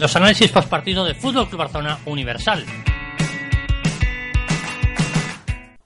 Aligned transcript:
Los 0.00 0.16
análisis 0.16 0.50
post 0.50 0.70
partido 0.70 1.04
de 1.04 1.12
Fútbol 1.12 1.46
Club 1.46 1.58
Barcelona 1.58 1.98
Universal. 2.06 2.64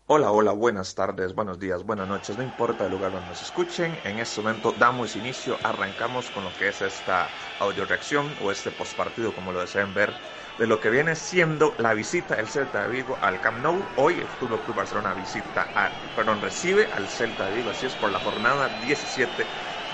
Hola, 0.06 0.30
hola, 0.30 0.52
buenas 0.52 0.94
tardes, 0.94 1.34
buenos 1.34 1.58
días, 1.58 1.82
buenas 1.82 2.06
noches, 2.06 2.38
no 2.38 2.44
importa 2.44 2.84
el 2.84 2.92
lugar 2.92 3.10
donde 3.10 3.26
nos 3.26 3.42
escuchen, 3.42 3.98
en 4.04 4.20
este 4.20 4.40
momento 4.40 4.72
damos 4.78 5.16
inicio, 5.16 5.58
arrancamos 5.64 6.30
con 6.30 6.44
lo 6.44 6.54
que 6.56 6.68
es 6.68 6.80
esta 6.80 7.26
audio 7.58 7.86
reacción 7.86 8.32
o 8.44 8.52
este 8.52 8.70
postpartido 8.70 9.34
como 9.34 9.50
lo 9.50 9.62
deseen 9.62 9.92
ver 9.94 10.12
de 10.60 10.68
lo 10.68 10.78
que 10.80 10.90
viene 10.90 11.16
siendo 11.16 11.74
la 11.78 11.92
visita 11.92 12.36
del 12.36 12.46
Celta 12.46 12.82
de 12.82 12.90
Vigo 12.90 13.18
al 13.20 13.40
Camp 13.40 13.64
Nou. 13.64 13.82
Hoy 13.96 14.14
el 14.20 14.28
Fútbol 14.38 14.60
Club 14.60 14.76
Barcelona 14.76 15.12
visita 15.14 15.66
a, 15.74 15.90
perdón, 16.14 16.40
recibe 16.40 16.86
al 16.94 17.08
Celta 17.08 17.46
de 17.46 17.56
Vigo, 17.56 17.70
así 17.70 17.86
es 17.86 17.94
por 17.94 18.12
la 18.12 18.20
jornada 18.20 18.68
17 18.86 19.44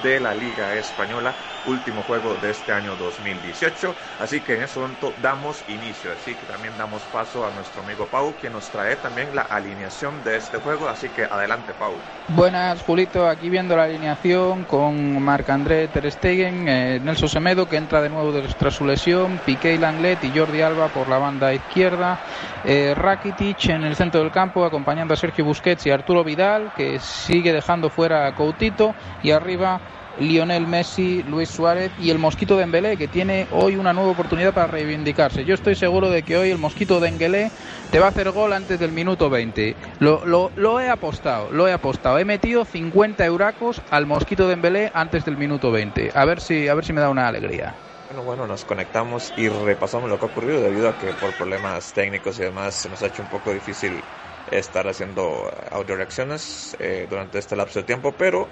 de 0.02 0.20
la 0.20 0.34
Liga 0.34 0.74
Española, 0.74 1.34
último 1.66 2.02
juego 2.02 2.34
de 2.42 2.50
este 2.50 2.72
año 2.72 2.96
2018. 2.96 3.94
Así 4.20 4.40
que 4.40 4.54
en 4.54 4.62
ese 4.62 4.78
momento 4.78 5.12
damos 5.22 5.62
inicio, 5.68 6.12
así 6.12 6.34
que 6.34 6.46
también 6.46 6.74
damos 6.78 7.02
paso 7.12 7.46
a 7.46 7.50
nuestro 7.50 7.82
amigo 7.82 8.06
Pau, 8.06 8.34
que 8.40 8.50
nos 8.50 8.68
trae 8.70 8.96
también 8.96 9.34
la 9.34 9.42
alineación 9.42 10.22
de 10.24 10.36
este 10.36 10.58
juego. 10.58 10.88
Así 10.88 11.08
que 11.08 11.24
adelante, 11.24 11.72
Pau. 11.78 11.92
Buenas, 12.28 12.82
Julito, 12.82 13.28
aquí 13.28 13.48
viendo 13.48 13.76
la 13.76 13.84
alineación 13.84 14.64
con 14.64 15.22
Marc-André 15.22 15.88
Ter 15.88 16.10
Stegen, 16.10 16.68
eh, 16.68 17.00
Nelson 17.02 17.28
Semedo, 17.28 17.68
que 17.68 17.76
entra 17.76 18.00
de 18.00 18.08
nuevo 18.08 18.32
tras 18.58 18.74
su 18.74 18.84
lesión, 18.84 19.40
Piqué 19.44 19.78
Langlet 19.78 20.22
y 20.24 20.36
Jordi 20.36 20.62
Alba 20.62 20.88
por 20.88 21.08
la 21.08 21.18
banda 21.18 21.52
izquierda, 21.52 22.20
eh, 22.64 22.94
Rakitic 22.96 23.70
en 23.70 23.84
el 23.84 23.96
centro 23.96 24.20
del 24.20 24.30
campo, 24.30 24.64
acompañando 24.64 25.14
a 25.14 25.16
Sergio 25.16 25.44
Busquets 25.44 25.86
y 25.86 25.90
Arturo 25.90 26.24
Vidal, 26.24 26.72
que 26.76 26.98
sigue 27.00 27.52
dejando 27.52 27.90
fuera 27.90 28.26
a 28.26 28.34
Coutito, 28.34 28.94
y 29.22 29.30
arriba 29.30 29.80
Lionel 30.20 30.66
Messi, 30.66 31.22
Luis 31.24 31.48
Suárez 31.48 31.90
y 31.98 32.10
el 32.10 32.18
Mosquito 32.18 32.56
Dembélé, 32.56 32.96
que 32.96 33.08
tiene 33.08 33.46
hoy 33.50 33.76
una 33.76 33.92
nueva 33.92 34.10
oportunidad 34.10 34.54
para 34.54 34.66
reivindicarse. 34.66 35.44
Yo 35.44 35.54
estoy 35.54 35.74
seguro 35.74 36.10
de 36.10 36.22
que 36.22 36.36
hoy 36.36 36.50
el 36.50 36.58
Mosquito 36.58 37.00
Dembélé 37.00 37.50
te 37.90 37.98
va 37.98 38.06
a 38.06 38.08
hacer 38.10 38.30
gol 38.30 38.52
antes 38.52 38.78
del 38.78 38.92
minuto 38.92 39.30
20. 39.30 39.74
Lo, 39.98 40.24
lo, 40.24 40.50
lo 40.56 40.78
he 40.78 40.88
apostado, 40.88 41.50
lo 41.50 41.66
he 41.66 41.72
apostado. 41.72 42.18
He 42.18 42.24
metido 42.24 42.64
50 42.64 43.24
euracos 43.24 43.80
al 43.90 44.06
Mosquito 44.06 44.46
Dembélé 44.46 44.92
antes 44.94 45.24
del 45.24 45.36
minuto 45.36 45.70
20. 45.72 46.12
A 46.14 46.24
ver 46.24 46.40
si, 46.40 46.68
a 46.68 46.74
ver 46.74 46.84
si 46.84 46.92
me 46.92 47.00
da 47.00 47.08
una 47.08 47.26
alegría. 47.26 47.74
Bueno, 48.08 48.24
bueno, 48.24 48.46
nos 48.46 48.64
conectamos 48.64 49.32
y 49.36 49.48
repasamos 49.48 50.10
lo 50.10 50.18
que 50.18 50.26
ha 50.26 50.28
ocurrido 50.28 50.60
debido 50.60 50.88
a 50.88 50.98
que 50.98 51.12
por 51.12 51.32
problemas 51.34 51.92
técnicos 51.92 52.38
y 52.40 52.42
demás 52.42 52.74
se 52.74 52.88
nos 52.88 53.02
ha 53.02 53.06
hecho 53.06 53.22
un 53.22 53.28
poco 53.28 53.52
difícil 53.52 54.02
estar 54.50 54.88
haciendo 54.88 55.50
audio 55.70 55.96
reacciones 55.96 56.76
eh, 56.80 57.06
durante 57.08 57.38
este 57.38 57.54
lapso 57.54 57.80
de 57.80 57.84
tiempo, 57.84 58.12
pero 58.12 58.48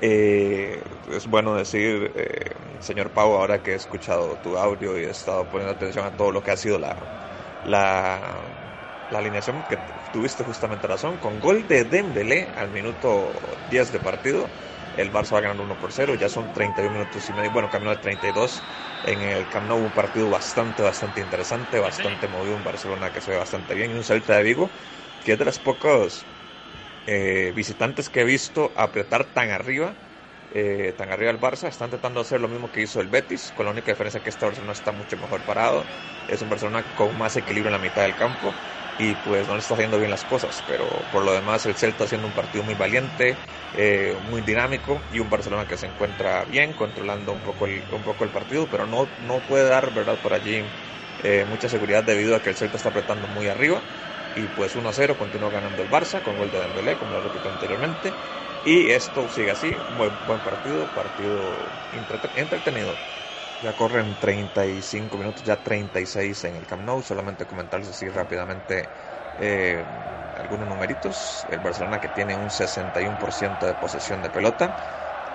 eh, 0.00 0.82
es 1.08 1.26
bueno 1.26 1.54
decir, 1.56 2.12
eh, 2.14 2.78
señor 2.80 3.12
Pau, 3.12 3.34
ahora 3.34 3.62
que 3.62 3.72
he 3.72 3.74
escuchado 3.74 4.38
tu 4.40 4.56
audio 4.56 4.98
y 4.98 5.04
he 5.04 5.10
estado 5.10 5.48
poniendo 5.48 5.72
atención 5.74 6.04
a 6.06 6.16
todo 6.16 6.32
lo 6.32 6.42
que 6.42 6.50
ha 6.52 6.56
sido 6.56 6.78
la, 6.78 7.10
la, 7.62 8.50
la 9.08 9.18
alineación, 9.18 9.62
que 9.64 9.78
tuviste 10.10 10.44
justamente 10.44 10.86
razón, 10.86 11.18
con 11.18 11.40
gol 11.40 11.66
de 11.66 11.84
Dembélé 11.84 12.50
al 12.54 12.70
minuto 12.70 13.58
10 13.66 13.90
de 13.92 14.00
partido, 14.00 14.52
el 14.92 15.12
Barça 15.12 15.34
va 15.34 15.40
ganando 15.42 15.62
1 15.64 15.78
por 15.78 15.92
0, 15.92 16.14
ya 16.14 16.28
son 16.28 16.50
31 16.52 16.94
minutos 16.94 17.28
y 17.28 17.32
medio, 17.34 17.50
bueno, 17.50 17.68
camino 17.70 17.90
de 17.90 17.98
32 17.98 18.64
en 19.02 19.20
el 19.22 19.48
Camp 19.48 19.66
Nou, 19.68 19.80
un 19.84 19.92
partido 19.92 20.30
bastante, 20.30 20.82
bastante 20.82 21.20
interesante, 21.20 21.78
bastante 21.78 22.26
movido, 22.28 22.56
un 22.56 22.64
Barcelona 22.64 23.12
que 23.12 23.20
se 23.20 23.30
ve 23.32 23.36
bastante 23.38 23.74
bien 23.74 23.90
y 23.90 23.94
un 23.94 24.04
Celta 24.04 24.36
de 24.36 24.42
Vigo 24.44 24.72
que 25.22 25.32
es 25.32 25.38
de 25.38 25.44
las 25.44 25.58
pocos 25.58 26.28
eh, 27.06 27.52
visitantes 27.54 28.10
que 28.10 28.20
he 28.20 28.24
visto 28.24 28.72
apretar 28.76 29.32
tan 29.32 29.50
arriba, 29.50 29.98
eh, 30.50 30.94
tan 30.96 31.10
arriba 31.10 31.30
el 31.30 31.40
Barça, 31.40 31.68
están 31.68 31.90
tratando 31.90 32.20
de 32.20 32.22
hacer 32.22 32.40
lo 32.40 32.48
mismo 32.48 32.70
que 32.70 32.82
hizo 32.82 33.00
el 33.00 33.08
Betis, 33.08 33.52
con 33.52 33.66
la 33.66 33.72
única 33.72 33.92
diferencia 33.92 34.22
que 34.22 34.30
esta 34.30 34.46
Barcelona 34.46 34.72
está 34.72 34.92
mucho 34.92 35.16
mejor 35.16 35.44
parado, 35.44 35.90
es 36.26 36.42
un 36.42 36.48
Barcelona 36.48 36.92
con 36.94 37.16
más 37.16 37.36
equilibrio 37.36 37.68
en 37.68 37.72
la 37.72 37.78
mitad 37.78 38.02
del 38.02 38.14
campo 38.16 38.58
y 38.96 39.14
pues 39.16 39.46
no 39.48 39.54
le 39.54 39.60
está 39.60 39.74
haciendo 39.74 39.98
bien 39.98 40.10
las 40.10 40.24
cosas, 40.24 40.62
pero 40.62 41.08
por 41.08 41.24
lo 41.24 41.32
demás 41.32 41.64
el 41.66 41.76
Celta 41.76 42.04
haciendo 42.04 42.26
un 42.26 42.34
partido 42.34 42.64
muy 42.64 42.74
valiente, 42.74 43.40
eh, 43.72 44.16
muy 44.20 44.42
dinámico 44.42 45.06
y 45.08 45.20
un 45.20 45.30
Barcelona 45.30 45.66
que 45.66 45.76
se 45.78 45.86
encuentra 45.86 46.44
bien, 46.44 46.74
controlando 46.74 47.32
un 47.32 47.42
poco 47.42 47.66
el, 47.66 47.86
un 47.92 48.02
poco 48.02 48.24
el 48.24 48.30
partido, 48.30 48.68
pero 48.68 48.86
no, 48.86 49.14
no 49.16 49.46
puede 49.46 49.68
dar 49.68 49.92
verdad 49.92 50.20
por 50.20 50.34
allí 50.34 50.74
mucha 51.46 51.68
seguridad 51.68 52.02
debido 52.04 52.34
a 52.34 52.40
que 52.42 52.48
el 52.50 52.56
Celta 52.56 52.76
está 52.78 52.88
apretando 52.90 53.28
muy 53.28 53.46
arriba 53.48 53.86
y 54.34 54.48
pues 54.48 54.74
1 54.76 54.88
a 54.88 54.92
0 54.92 55.16
continúa 55.16 55.50
ganando 55.50 55.82
el 55.82 55.88
Barça 55.90 56.22
con 56.22 56.36
gol 56.36 56.50
de 56.50 56.60
Dembélé, 56.60 56.96
como 56.98 57.12
lo 57.14 57.20
repito 57.20 57.48
anteriormente. 57.48 58.16
Y 58.62 58.90
esto 58.90 59.28
sigue 59.28 59.50
así, 59.50 59.78
buen, 59.88 60.18
buen 60.24 60.42
partido, 60.42 60.92
partido 60.92 61.72
entretenido. 61.90 63.00
Ya 63.60 63.74
corren 63.76 64.18
35 64.18 65.18
minutos, 65.18 65.42
ya 65.44 65.62
36 65.62 66.44
en 66.44 66.56
el 66.56 66.66
Camp 66.66 66.82
Nou. 66.84 67.02
Solamente 67.02 67.46
comentarles 67.46 67.90
así 67.90 68.08
rápidamente 68.08 68.90
eh, 69.36 69.84
algunos 70.34 70.66
numeritos. 70.68 71.46
El 71.50 71.60
Barcelona 71.60 72.00
que 72.00 72.08
tiene 72.08 72.36
un 72.36 72.50
61% 72.50 73.66
de 73.66 73.74
posesión 73.74 74.22
de 74.22 74.30
pelota 74.30 74.74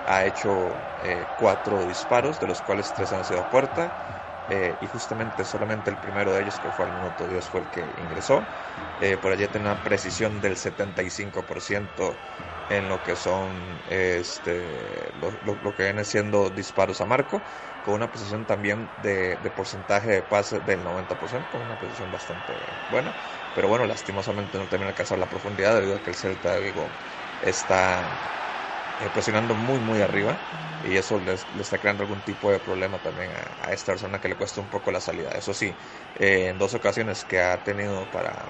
ha 0.04 0.24
hecho 0.26 0.84
eh, 0.98 1.28
cuatro 1.36 1.86
disparos, 1.86 2.38
de 2.40 2.46
los 2.46 2.62
cuales 2.62 2.92
tres 2.92 3.12
han 3.12 3.24
sido 3.24 3.40
a 3.40 3.48
puerta. 3.48 3.92
Eh, 4.48 4.78
y 4.80 4.86
justamente 4.86 5.44
solamente 5.44 5.90
el 5.90 5.98
primero 5.98 6.32
de 6.32 6.42
ellos, 6.42 6.60
que 6.60 6.70
fue 6.70 6.86
al 6.86 6.92
minuto 6.92 7.26
10, 7.26 7.48
fue 7.48 7.60
el 7.62 7.68
que 7.68 7.94
ingresó. 7.98 8.46
Eh, 9.00 9.16
por 9.16 9.32
allí 9.32 9.46
tiene 9.48 9.68
una 9.68 9.82
precisión 9.82 10.40
del 10.40 10.56
75% 10.56 12.16
en 12.68 12.88
lo 12.88 13.02
que 13.02 13.14
son 13.16 13.82
este, 13.86 15.12
lo, 15.14 15.74
que 15.74 15.84
viene 15.84 16.04
siendo 16.04 16.50
disparos 16.50 17.00
a 17.00 17.06
marco, 17.06 17.42
con 17.82 17.94
una 17.94 18.10
precisión 18.10 18.44
también 18.46 18.90
de, 18.96 19.36
porcentaje 19.54 20.10
de 20.10 20.22
pase 20.22 20.60
del 20.60 20.82
90%, 20.84 21.48
con 21.48 21.62
una 21.62 21.78
precisión 21.78 22.10
bastante 22.10 22.54
buena. 22.88 23.14
Pero 23.52 23.68
bueno, 23.68 23.86
lastimosamente 23.86 24.58
no 24.58 24.68
termina 24.68 24.86
de 24.86 24.90
alcanzar 24.90 25.18
la 25.18 25.28
profundidad 25.28 25.74
debido 25.74 25.96
a 25.96 26.02
que 26.02 26.10
el 26.10 26.16
Celta 26.16 26.54
de 26.54 26.60
Vigo 26.60 26.96
está 27.40 28.18
eh, 28.98 29.10
presionando 29.10 29.54
muy 29.54 29.80
muy 29.80 30.00
arriba 30.00 30.38
y 30.82 30.96
eso 30.96 31.18
le 31.20 31.34
está 31.34 31.78
creando 31.78 32.02
algún 32.02 32.22
tipo 32.22 32.50
de 32.50 32.60
problema 32.60 32.98
también 33.00 33.32
a, 33.60 33.72
esta 33.72 33.92
persona 33.92 34.20
que 34.20 34.28
le 34.28 34.36
cuesta 34.36 34.60
un 34.60 34.68
poco 34.70 34.90
la 34.90 35.00
salida. 35.00 35.30
Eso 35.30 35.52
sí, 35.54 35.76
eh, 36.14 36.48
en 36.48 36.58
dos 36.58 36.74
ocasiones 36.74 37.24
que 37.24 37.40
ha 37.40 37.62
tenido 37.62 38.06
para, 38.10 38.48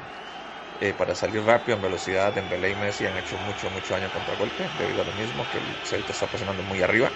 eh, 0.80 0.92
para 0.94 1.14
salir 1.14 1.42
rápido 1.42 1.76
en 1.76 1.82
velocidad, 1.82 2.36
en 2.38 2.46
y 2.64 2.74
Messi 2.74 3.06
han 3.06 3.16
hecho 3.16 3.38
mucho 3.38 3.70
mucho 3.70 3.94
daño 3.94 4.10
contra 4.12 4.34
golpe 4.36 4.68
debido 4.76 5.02
a 5.02 5.04
lo 5.04 5.12
mismo 5.12 5.48
que 5.48 5.58
el 5.58 5.76
Celta 5.82 6.12
está 6.12 6.28
presionando 6.28 6.62
muy 6.62 6.82
arriba, 6.82 7.10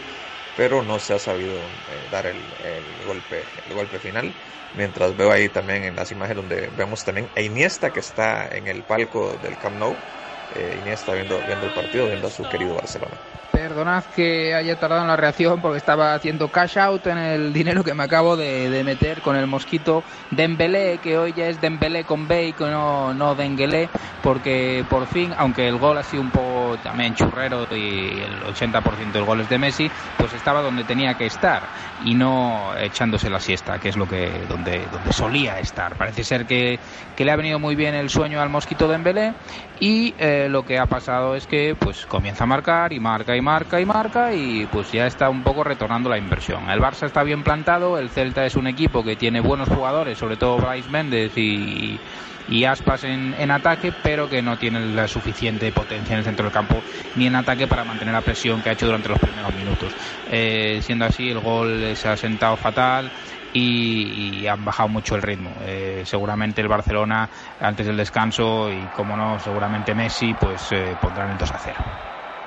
pero 0.57 0.83
no 0.83 0.99
se 0.99 1.15
ha 1.15 1.19
sabido 1.19 1.71
dar 2.11 2.27
el, 2.27 2.55
el, 2.65 3.05
golpe 3.05 3.47
el 3.65 3.75
golpe 3.75 3.99
final. 4.01 4.35
Mientras 4.73 5.17
veo 5.17 5.31
ahí 5.33 5.49
también 5.49 5.85
en 5.85 5.97
las 5.97 6.11
imágenes 6.11 6.37
donde 6.37 6.69
vemos 6.71 7.05
también 7.05 7.31
a 7.37 7.41
Iniesta 7.41 7.93
que 7.93 8.01
está 8.01 8.49
en 8.49 8.67
el 8.67 8.85
palco 8.85 9.37
del 9.39 9.59
Camp 9.59 9.77
Nou 9.77 9.97
eh, 10.55 10.79
Iniesta 10.81 11.13
viendo, 11.15 11.39
viendo 11.47 11.67
el 11.67 11.73
partido, 11.73 12.07
viendo 12.07 12.27
a 12.27 12.31
su 12.31 12.49
querido 12.49 12.75
Barcelona. 12.75 13.17
Perdonad 13.53 14.05
que 14.05 14.55
haya 14.55 14.77
tardado 14.77 15.03
en 15.03 15.09
la 15.09 15.17
reacción 15.17 15.61
porque 15.61 15.77
estaba 15.77 16.15
haciendo 16.15 16.49
cash 16.49 16.79
out 16.79 17.07
en 17.09 17.19
el 17.19 17.53
dinero 17.53 17.85
que 17.85 17.95
me 17.95 18.05
acabo 18.05 18.37
de, 18.37 18.83
meter 18.85 19.21
con 19.21 19.37
el 19.37 19.47
mosquito 19.47 20.03
Dembélé, 20.31 20.99
que 20.99 21.19
hoy 21.19 21.33
ya 21.37 21.47
es 21.49 21.61
Dembélé 21.61 22.05
con 22.05 22.27
B 22.27 22.49
y 22.49 22.55
no, 22.61 23.13
no 23.13 23.35
Denguelé, 23.35 23.89
porque 24.23 24.85
por 24.89 25.07
fin, 25.07 25.35
aunque 25.37 25.69
el 25.69 25.79
gol 25.79 25.99
ha 25.99 26.03
sido 26.03 26.23
un 26.23 26.31
poco 26.31 26.79
también 26.83 27.15
churrero 27.15 27.67
y 27.71 28.21
el 28.21 28.43
80% 28.43 29.13
del 29.13 29.25
gol 29.25 29.41
es 29.41 29.49
de 29.49 29.59
Messi, 29.59 29.91
pues 30.17 30.33
estaba 30.33 30.63
donde 30.63 30.85
tenía 30.85 31.15
que 31.15 31.27
estar 31.27 31.63
y 32.05 32.15
no 32.15 32.77
echándose 32.77 33.29
la 33.31 33.41
siesta, 33.41 33.79
que 33.79 33.89
es 33.89 33.97
lo 33.97 34.07
que 34.07 34.47
donde, 34.49 34.89
donde 34.91 35.13
solía 35.13 35.59
estar. 35.59 35.97
Parece 35.97 36.25
ser 36.25 36.47
que, 36.47 36.79
que 37.17 37.25
le 37.25 37.33
ha 37.33 37.37
venido 37.37 37.59
muy 37.59 37.77
bien 37.77 37.95
el 37.95 38.11
sueño 38.11 38.41
al 38.41 38.49
mosquito 38.49 38.89
Dembélé 38.89 39.35
y 39.79 40.15
eh, 40.19 40.49
lo 40.51 40.65
que 40.65 40.79
ha 40.79 40.87
pasado 40.87 41.35
es 41.35 41.47
que 41.47 41.77
pues 41.79 42.07
comienza 42.07 42.45
a 42.45 42.47
marcar 42.47 42.93
y 42.93 43.01
marca 43.01 43.37
y 43.37 43.41
marca 43.41 43.81
y 43.81 43.87
marca 43.87 44.33
y 44.33 44.67
pues 44.67 44.91
ya 44.93 45.07
está 45.07 45.29
un 45.29 45.43
poco 45.43 45.65
retornando 45.65 46.09
la 46.09 46.19
inversión. 46.19 46.71
El 46.71 46.81
Barça 46.81 47.07
está 47.07 47.23
bien 47.23 47.43
plantado, 47.43 47.99
el 47.99 48.11
Celta 48.11 48.45
es 48.47 48.57
un 48.57 48.67
equipo 48.67 49.05
que 49.05 49.17
tiene 49.17 49.41
buenos 49.41 49.69
jugadores, 49.69 50.19
sobre 50.19 50.37
todo 50.37 50.59
Bryce 50.59 50.89
Méndez 50.89 51.37
y 51.37 51.99
Aspas 52.65 53.05
en, 53.05 53.35
en, 53.39 53.51
ataque, 53.51 53.93
pero 54.03 54.29
que 54.29 54.43
no 54.43 54.59
tiene 54.59 54.81
la 54.95 55.09
suficiente 55.09 55.73
potencia 55.73 56.13
en 56.15 56.19
el 56.19 56.25
centro 56.25 56.45
del 56.45 56.53
campo 56.53 56.83
ni 57.17 57.27
en 57.27 57.37
ataque 57.37 57.67
para 57.67 57.85
mantener 57.85 58.13
la 58.13 58.23
presión 58.23 58.61
que 58.63 58.71
ha 58.71 58.73
hecho 58.73 58.87
durante 58.87 59.09
los 59.09 59.19
primeros 59.19 59.55
minutos. 59.55 59.93
Eh, 60.31 60.81
siendo 60.83 61.05
así, 61.05 61.31
el 61.31 61.41
gol 61.41 61.97
se 61.97 62.09
ha 62.09 62.17
sentado 62.17 62.57
fatal 62.57 63.11
y, 63.53 64.47
han 64.47 64.65
bajado 64.65 64.89
mucho 64.89 65.17
el 65.17 65.23
ritmo. 65.23 65.51
Eh, 65.63 66.03
seguramente 66.05 66.61
el 66.61 66.69
Barcelona 66.69 67.29
antes 67.61 67.87
del 67.87 67.97
descanso 67.97 68.71
y 68.71 68.81
como 68.97 69.17
no, 69.17 69.39
seguramente 69.39 69.95
Messi 69.95 70.35
pues 70.35 70.73
eh, 70.73 70.97
pondrán 71.01 71.31
el 71.31 71.39
2 71.39 71.51
a 71.53 71.59
0. 71.59 71.77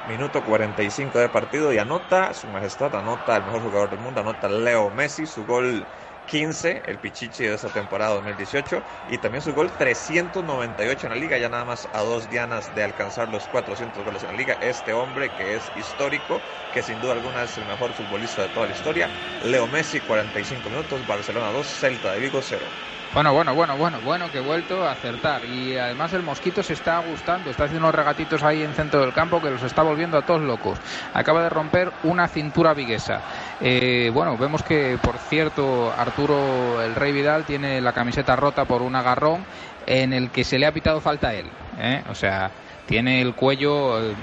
Minuto 0.09 0.43
45 0.43 1.17
de 1.17 1.29
partido 1.29 1.71
y 1.71 1.77
anota, 1.77 2.33
su 2.33 2.47
majestad 2.47 2.93
anota 2.95 3.37
el 3.37 3.43
mejor 3.43 3.61
jugador 3.61 3.89
del 3.89 3.99
mundo, 3.99 4.19
anota 4.19 4.49
Leo 4.49 4.89
Messi, 4.91 5.25
su 5.25 5.45
gol 5.45 5.85
15, 6.25 6.83
el 6.85 6.99
Pichichi 6.99 7.43
de 7.43 7.53
esta 7.53 7.71
temporada 7.71 8.13
2018, 8.15 8.83
y 9.07 9.17
también 9.19 9.41
su 9.41 9.53
gol 9.53 9.71
398 9.77 11.07
en 11.07 11.09
la 11.11 11.15
liga, 11.19 11.37
ya 11.37 11.49
nada 11.49 11.65
más 11.65 11.87
a 11.91 12.01
dos 12.01 12.29
dianas 12.29 12.73
de 12.73 12.83
alcanzar 12.83 13.29
los 13.29 13.47
400 13.47 14.03
goles 14.03 14.23
en 14.23 14.29
la 14.29 14.35
liga. 14.35 14.57
Este 14.61 14.93
hombre 14.93 15.33
que 15.33 15.55
es 15.55 15.71
histórico, 15.75 16.43
que 16.71 16.83
sin 16.83 16.99
duda 17.01 17.13
alguna 17.13 17.43
es 17.43 17.57
el 17.57 17.65
mejor 17.65 17.93
futbolista 17.93 18.41
de 18.41 18.49
toda 18.49 18.67
la 18.67 18.73
historia, 18.73 19.11
Leo 19.39 19.67
Messi, 19.67 20.01
45 20.01 20.69
minutos, 20.69 21.05
Barcelona 21.05 21.51
2, 21.51 21.67
Celta 21.67 22.13
de 22.13 22.19
Vigo 22.19 22.41
0. 22.41 22.73
Bueno, 23.13 23.31
bueno, 23.31 23.53
bueno, 23.53 23.77
bueno, 23.77 24.01
bueno 24.01 24.31
que 24.31 24.39
he 24.39 24.41
vuelto 24.41 24.83
a 24.83 24.91
acertar. 24.91 25.45
Y 25.45 25.77
además 25.77 26.13
el 26.13 26.23
mosquito 26.23 26.63
se 26.63 26.73
está 26.73 26.97
gustando, 26.97 27.51
está 27.51 27.65
haciendo 27.65 27.85
unos 27.85 27.93
regatitos 27.93 28.41
ahí 28.41 28.63
en 28.63 28.73
centro 28.73 29.01
del 29.01 29.13
campo 29.13 29.39
que 29.39 29.51
los 29.51 29.61
está 29.61 29.83
volviendo 29.83 30.17
a 30.17 30.23
todos 30.23 30.41
locos. 30.41 30.79
Acaba 31.13 31.43
de 31.43 31.49
romper 31.49 31.91
una 32.01 32.27
cintura 32.27 32.73
viguesa. 32.73 33.21
Eh, 33.59 34.09
bueno, 34.11 34.35
vemos 34.35 34.63
que, 34.63 34.97
por 34.99 35.19
cierto, 35.19 35.93
Arturo 35.95 36.81
el 36.81 36.95
Rey 36.95 37.11
Vidal 37.11 37.45
tiene 37.45 37.81
la 37.81 37.93
camiseta 37.93 38.35
rota 38.35 38.65
por 38.65 38.81
un 38.81 38.95
agarrón 38.95 39.45
en 39.85 40.11
el 40.11 40.31
que 40.31 40.43
se 40.43 40.57
le 40.57 40.65
ha 40.65 40.71
pitado 40.71 40.99
falta 40.99 41.27
a 41.27 41.33
él. 41.35 41.51
¿eh? 41.77 42.03
O 42.09 42.15
sea, 42.15 42.49
tiene 42.87 43.21
el 43.21 43.35
cuello 43.35 44.01
eh, 44.01 44.15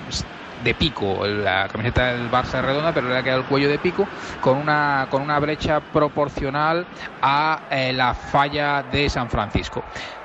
de 0.62 0.75
pico. 0.75 1.27
La 1.27 1.69
camiseta 1.69 2.12
del 2.12 2.31
Barça 2.31 2.59
es 2.59 2.65
redonda, 2.65 2.93
pero 2.93 3.09
le 3.09 3.17
ha 3.17 3.23
quedado 3.23 3.41
el 3.41 3.47
cuello 3.47 3.69
de 3.69 3.79
pico 3.79 4.09
con 4.41 4.59
una, 4.59 5.07
con 5.11 5.23
una 5.23 5.39
brecha 5.39 5.81
proporcional 5.81 6.87
a 7.23 7.62
eh, 7.71 7.93
la 7.93 8.15
falla 8.15 8.83
de 8.83 9.09
San 9.09 9.29
Francisco. 9.31 9.85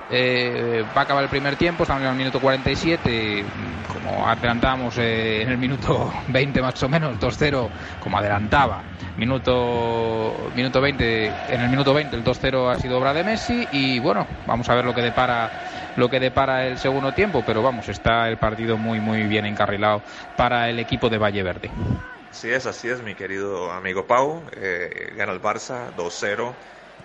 Eh, 0.10 0.84
va 0.96 1.02
a 1.02 1.04
acabar 1.04 1.24
el 1.24 1.30
primer 1.30 1.56
tiempo, 1.56 1.84
estamos 1.84 2.04
en 2.04 2.10
el 2.10 2.16
minuto 2.16 2.40
47, 2.40 3.44
como 3.92 4.28
adelantamos 4.28 4.98
eh, 5.00 5.42
en 5.42 5.50
el 5.50 5.57
minuto 5.57 6.13
20 6.28 6.62
más 6.62 6.81
o 6.84 6.90
menos, 6.90 7.19
2-0, 7.19 7.69
como 8.00 8.18
adelantaba. 8.18 8.84
Minuto, 9.18 10.52
minuto 10.56 10.81
20, 10.81 11.25
en 11.50 11.62
el 11.62 11.69
minuto 11.69 11.94
20 11.94 12.18
el 12.18 12.24
2-0 12.24 12.72
ha 12.72 12.80
sido 12.80 12.98
obra 13.00 13.13
de 13.13 13.24
Messi 13.24 13.68
y 13.72 14.00
bueno, 14.00 14.28
vamos 14.46 14.69
a 14.69 14.75
ver 14.75 14.86
lo 14.86 14.94
que 14.94 15.02
depara 15.02 15.50
lo 15.96 16.10
que 16.10 16.19
depara 16.19 16.68
el 16.68 16.78
segundo 16.78 17.13
tiempo, 17.13 17.42
pero 17.46 17.63
vamos, 17.63 17.88
está 17.88 18.28
el 18.28 18.38
partido 18.38 18.78
muy 18.78 19.00
muy 19.00 19.24
bien 19.24 19.46
encarrilado 19.46 20.01
para 20.36 20.69
el 20.69 20.80
equipo 20.80 21.10
de 21.10 21.18
Valle 21.18 21.42
Verde. 21.42 21.72
Sí 22.31 22.51
es, 22.51 22.66
así 22.66 22.90
es, 22.90 23.01
mi 23.01 23.16
querido 23.16 23.72
amigo 23.72 24.06
Pau. 24.06 24.44
Eh, 24.51 25.13
gana 25.16 25.31
el 25.31 25.42
Barça 25.42 25.96
2-0 25.96 26.54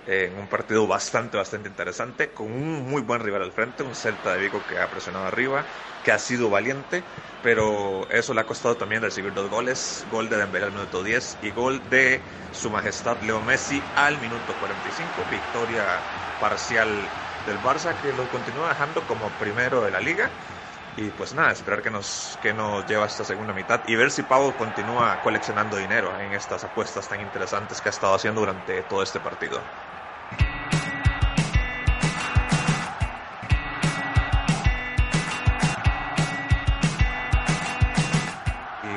en 0.05 0.39
un 0.39 0.49
partido 0.49 0.87
bastante, 0.87 1.37
bastante 1.37 1.69
interesante, 1.69 2.33
con 2.33 2.53
un 2.53 2.89
muy 2.89 3.03
buen 3.03 3.21
rival 3.21 3.43
al 3.43 3.53
frente, 3.53 3.83
un 3.83 3.95
Celta 3.95 4.33
de 4.33 4.39
Vigo 4.41 4.67
que 4.67 4.79
ha 4.79 4.89
presionado 4.91 5.27
arriba, 5.27 5.67
que 6.03 6.13
ha 6.13 6.19
sido 6.19 6.51
valiente, 6.51 7.07
pero 7.41 8.09
eso 8.11 8.35
le 8.35 8.41
ha 8.41 8.47
costado 8.47 8.77
también 8.77 9.03
recibir 9.03 9.33
dos 9.35 9.49
goles, 9.51 10.05
gol 10.09 10.29
de 10.29 10.37
Dembélé 10.39 10.67
al 10.67 10.73
minuto 10.73 11.03
10 11.03 11.39
y 11.41 11.51
gol 11.53 11.89
de 11.89 12.27
su 12.51 12.71
majestad 12.71 13.21
Leo 13.23 13.43
Messi 13.43 13.91
al 13.95 14.19
minuto 14.19 14.59
45, 14.59 15.27
victoria 15.27 16.07
parcial 16.39 17.13
del 17.39 17.61
Barça 17.63 17.97
que 17.97 18.13
lo 18.13 18.29
continúa 18.29 18.69
dejando 18.71 19.07
como 19.07 19.37
primero 19.37 19.83
de 19.83 19.91
la 19.91 20.01
liga. 20.01 20.35
Y 20.97 21.13
pues 21.13 21.33
nada, 21.35 21.53
esperar 21.53 21.83
que 21.83 21.91
nos, 21.91 22.37
que 22.41 22.53
nos 22.53 22.85
lleva 22.85 23.07
esta 23.07 23.25
segunda 23.25 23.53
mitad 23.55 23.83
y 23.87 23.95
ver 23.95 24.11
si 24.11 24.23
Pau 24.25 24.57
continúa 24.57 25.21
coleccionando 25.21 25.77
dinero 25.77 26.19
en 26.19 26.33
estas 26.33 26.65
apuestas 26.65 27.09
tan 27.09 27.21
interesantes 27.21 27.81
que 27.81 27.89
ha 27.89 27.91
estado 27.91 28.15
haciendo 28.15 28.41
durante 28.41 28.83
todo 28.83 29.03
este 29.03 29.21
partido. 29.21 29.71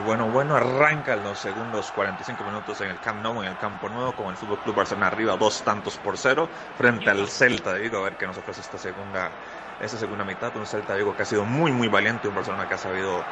Bueno, 0.03 0.30
bueno, 0.30 0.56
arrancan 0.56 1.24
los 1.24 1.39
segundos 1.39 1.91
45 1.91 2.44
minutos 2.44 2.80
en 2.81 2.89
el 2.89 3.00
Camp 3.00 3.24
Nou, 3.24 3.41
en 3.41 3.50
el 3.50 3.57
campo 3.57 3.89
nuevo, 3.89 4.12
con 4.13 4.27
el 4.27 4.35
Fútbol 4.35 4.59
Club 4.59 4.75
Barcelona 4.75 5.07
arriba 5.07 5.38
dos 5.38 5.63
tantos 5.63 5.97
por 5.97 6.18
cero 6.18 6.50
frente 6.77 7.09
al 7.09 7.27
Celta 7.27 7.74
de 7.74 7.81
Vigo, 7.81 7.97
a 7.97 8.03
ver 8.03 8.18
qué 8.18 8.27
nos 8.27 8.38
ofrece 8.38 8.62
esta 8.62 8.77
segunda, 8.77 9.31
esta 9.81 9.97
segunda 9.97 10.24
mitad. 10.24 10.56
Un 10.56 10.65
Celta 10.65 10.94
de 10.94 11.00
Vigo 11.00 11.15
que 11.15 11.24
ha 11.24 11.25
sido 11.25 11.45
muy, 11.45 11.71
muy 11.71 11.88
valiente, 11.88 12.27
un 12.27 12.35
Barcelona 12.35 12.68
que 12.68 12.75
ha 12.75 12.77
sabido 12.77 13.24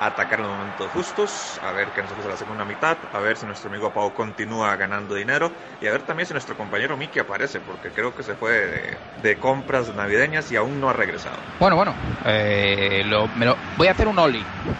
atacar 0.00 0.40
en 0.40 0.46
los 0.46 0.56
momentos 0.56 0.90
justos, 0.92 1.60
a 1.62 1.72
ver 1.72 1.88
qué 1.92 2.02
nos 2.02 2.10
ofrece 2.10 2.28
la 2.28 2.36
segunda 2.36 2.64
mitad, 2.64 2.96
a 3.12 3.18
ver 3.18 3.36
si 3.36 3.46
nuestro 3.46 3.70
amigo 3.70 3.92
Pau 3.92 4.12
continúa 4.12 4.76
ganando 4.76 5.14
dinero 5.14 5.50
y 5.80 5.86
a 5.86 5.92
ver 5.92 6.02
también 6.02 6.26
si 6.26 6.34
nuestro 6.34 6.56
compañero 6.56 6.96
Miki 6.96 7.18
aparece, 7.18 7.60
porque 7.60 7.90
creo 7.90 8.14
que 8.14 8.22
se 8.22 8.34
fue 8.34 8.96
de, 9.22 9.36
compras 9.38 9.94
navideñas 9.94 10.50
y 10.50 10.56
aún 10.56 10.80
no 10.80 10.88
ha 10.88 10.92
regresado. 10.92 11.36
Bueno, 11.60 11.76
bueno, 11.76 11.94
eh, 12.24 13.02
lo, 13.06 13.28
voy 13.76 13.88
a 13.88 13.90
hacer 13.90 14.08
un 14.08 14.18
all 14.18 14.36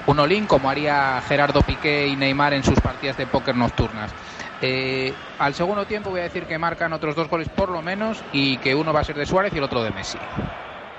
un 0.06 0.18
all 0.18 0.46
como 0.46 0.70
haría 0.70 1.20
Gerardo 1.26 1.62
Piqué 1.62 2.06
y 2.06 2.16
Neymar 2.16 2.54
en 2.54 2.62
sus 2.62 2.80
partidas 2.80 3.16
de 3.16 3.26
póker 3.26 3.56
nocturnas. 3.56 4.12
Eh, 4.60 5.12
al 5.38 5.54
segundo 5.54 5.84
tiempo 5.84 6.10
voy 6.10 6.20
a 6.20 6.24
decir 6.24 6.44
que 6.44 6.58
marcan 6.58 6.92
otros 6.92 7.14
dos 7.14 7.28
goles 7.28 7.48
por 7.48 7.68
lo 7.68 7.82
menos 7.82 8.22
y 8.32 8.56
que 8.58 8.74
uno 8.74 8.92
va 8.92 9.00
a 9.00 9.04
ser 9.04 9.16
de 9.16 9.26
Suárez 9.26 9.52
y 9.54 9.58
el 9.58 9.64
otro 9.64 9.82
de 9.82 9.90
Messi. 9.90 10.18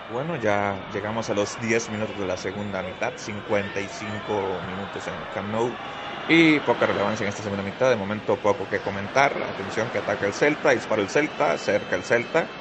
Bueno, 0.08 0.38
ya 0.38 0.86
llegamos 0.88 1.30
a 1.30 1.34
los 1.34 1.58
10 1.58 1.90
minutos 1.90 2.18
de 2.18 2.26
la 2.26 2.38
segunda 2.38 2.82
mitad, 2.82 3.16
55 3.18 4.62
minutos 4.62 5.06
en 5.08 5.16
el 5.16 5.28
Camp 5.30 5.50
Nou 5.50 5.82
y 6.26 6.62
poca 6.62 6.86
relevancia 6.88 7.26
en 7.26 7.30
esta 7.30 7.44
segunda 7.44 7.62
mitad. 7.64 7.90
De 7.90 7.98
momento 7.98 8.42
poco 8.42 8.68
que 8.70 8.82
comentar. 8.82 9.44
Atención 9.44 9.90
que 9.90 9.98
ataca 9.98 10.26
el 10.26 10.34
Celta, 10.34 10.72
dispara 10.72 11.02
el 11.02 11.10
Celta, 11.10 11.58
cerca 11.58 11.96
el 11.98 12.06
Celta. 12.06 12.54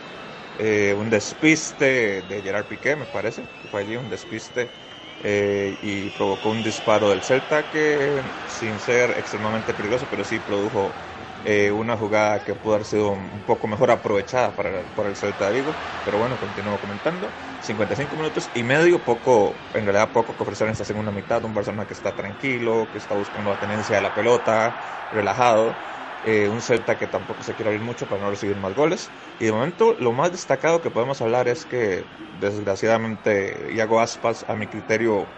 Eh, 0.54 0.94
un 0.94 1.10
despiste 1.10 2.22
de 2.22 2.42
Gerard 2.42 2.66
Piqué, 2.68 2.96
me 2.96 3.06
parece, 3.06 3.48
fue 3.70 3.82
allí 3.82 3.96
un 3.96 4.08
despiste 4.08 4.72
eh, 5.20 5.78
y 5.80 6.10
provocó 6.10 6.50
un 6.50 6.62
disparo 6.62 7.10
del 7.10 7.22
Celta 7.22 7.68
que 7.68 8.24
sin 8.46 8.80
ser 8.80 9.12
extremadamente 9.18 9.74
peligroso, 9.74 10.08
pero 10.08 10.24
sí 10.24 10.40
produjo 10.40 10.98
eh, 11.48 11.70
una 11.70 11.96
jugada 11.96 12.42
que 12.42 12.56
pudo 12.56 12.74
haber 12.74 12.86
sido 12.86 13.10
un 13.12 13.44
poco 13.44 13.68
mejor 13.68 13.90
aprovechada 13.92 14.56
para, 14.56 14.92
por 14.94 15.06
el 15.06 15.14
Celta 15.16 15.46
de 15.46 15.52
Vigo, 15.54 15.78
pero 16.02 16.18
bueno, 16.18 16.38
continúo 16.40 16.80
comentando. 16.80 17.36
55 17.60 18.16
minutos 18.16 18.50
y 18.52 18.64
medio, 18.64 19.04
poco, 19.04 19.64
en 19.72 19.84
realidad 19.84 20.10
poco 20.12 20.36
que 20.36 20.42
ofrecer 20.42 20.66
en 20.66 20.72
esta 20.72 20.84
segunda 20.84 21.12
mitad. 21.12 21.44
Un 21.44 21.54
Barcelona 21.54 21.86
que 21.86 21.94
está 21.94 22.16
tranquilo, 22.16 22.90
que 22.90 22.98
está 22.98 23.14
buscando 23.14 23.50
la 23.50 23.58
tenencia 23.58 23.94
de 23.96 24.02
la 24.02 24.12
pelota, 24.12 24.76
relajado. 25.08 25.78
Eh, 26.22 26.48
un 26.48 26.62
Celta 26.62 26.96
que 26.98 27.06
tampoco 27.06 27.44
se 27.44 27.54
quiere 27.54 27.68
abrir 27.70 27.82
mucho 27.82 28.08
para 28.08 28.20
no 28.22 28.30
recibir 28.30 28.56
más 28.58 28.74
goles. 28.74 29.12
Y 29.38 29.44
de 29.44 29.52
momento 29.52 29.94
lo 29.94 30.12
más 30.12 30.32
destacado 30.32 30.80
que 30.80 30.90
podemos 30.90 31.20
hablar 31.20 31.46
es 31.46 31.64
que 31.66 32.10
desgraciadamente 32.16 33.72
Iago 33.72 34.00
Aspas, 34.00 34.44
a 34.48 34.56
mi 34.56 34.68
criterio, 34.68 35.32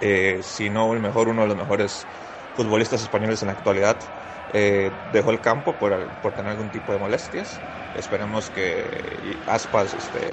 eh, 0.00 0.40
si 0.42 0.70
no 0.70 0.92
el 0.92 1.00
mejor, 1.00 1.28
uno 1.28 1.42
de 1.42 1.48
los 1.48 1.56
mejores 1.56 2.08
futbolistas 2.52 3.02
españoles 3.02 3.42
en 3.42 3.46
la 3.48 3.52
actualidad, 3.54 3.98
eh, 4.54 5.02
dejó 5.10 5.32
el 5.32 5.40
campo 5.40 5.78
por, 5.78 6.20
por, 6.20 6.32
tener 6.32 6.52
algún 6.52 6.70
tipo 6.70 6.92
de 6.92 6.98
molestias. 6.98 7.64
Esperemos 7.92 8.50
que 8.50 9.42
Aspas 9.46 9.94
este, 9.94 10.30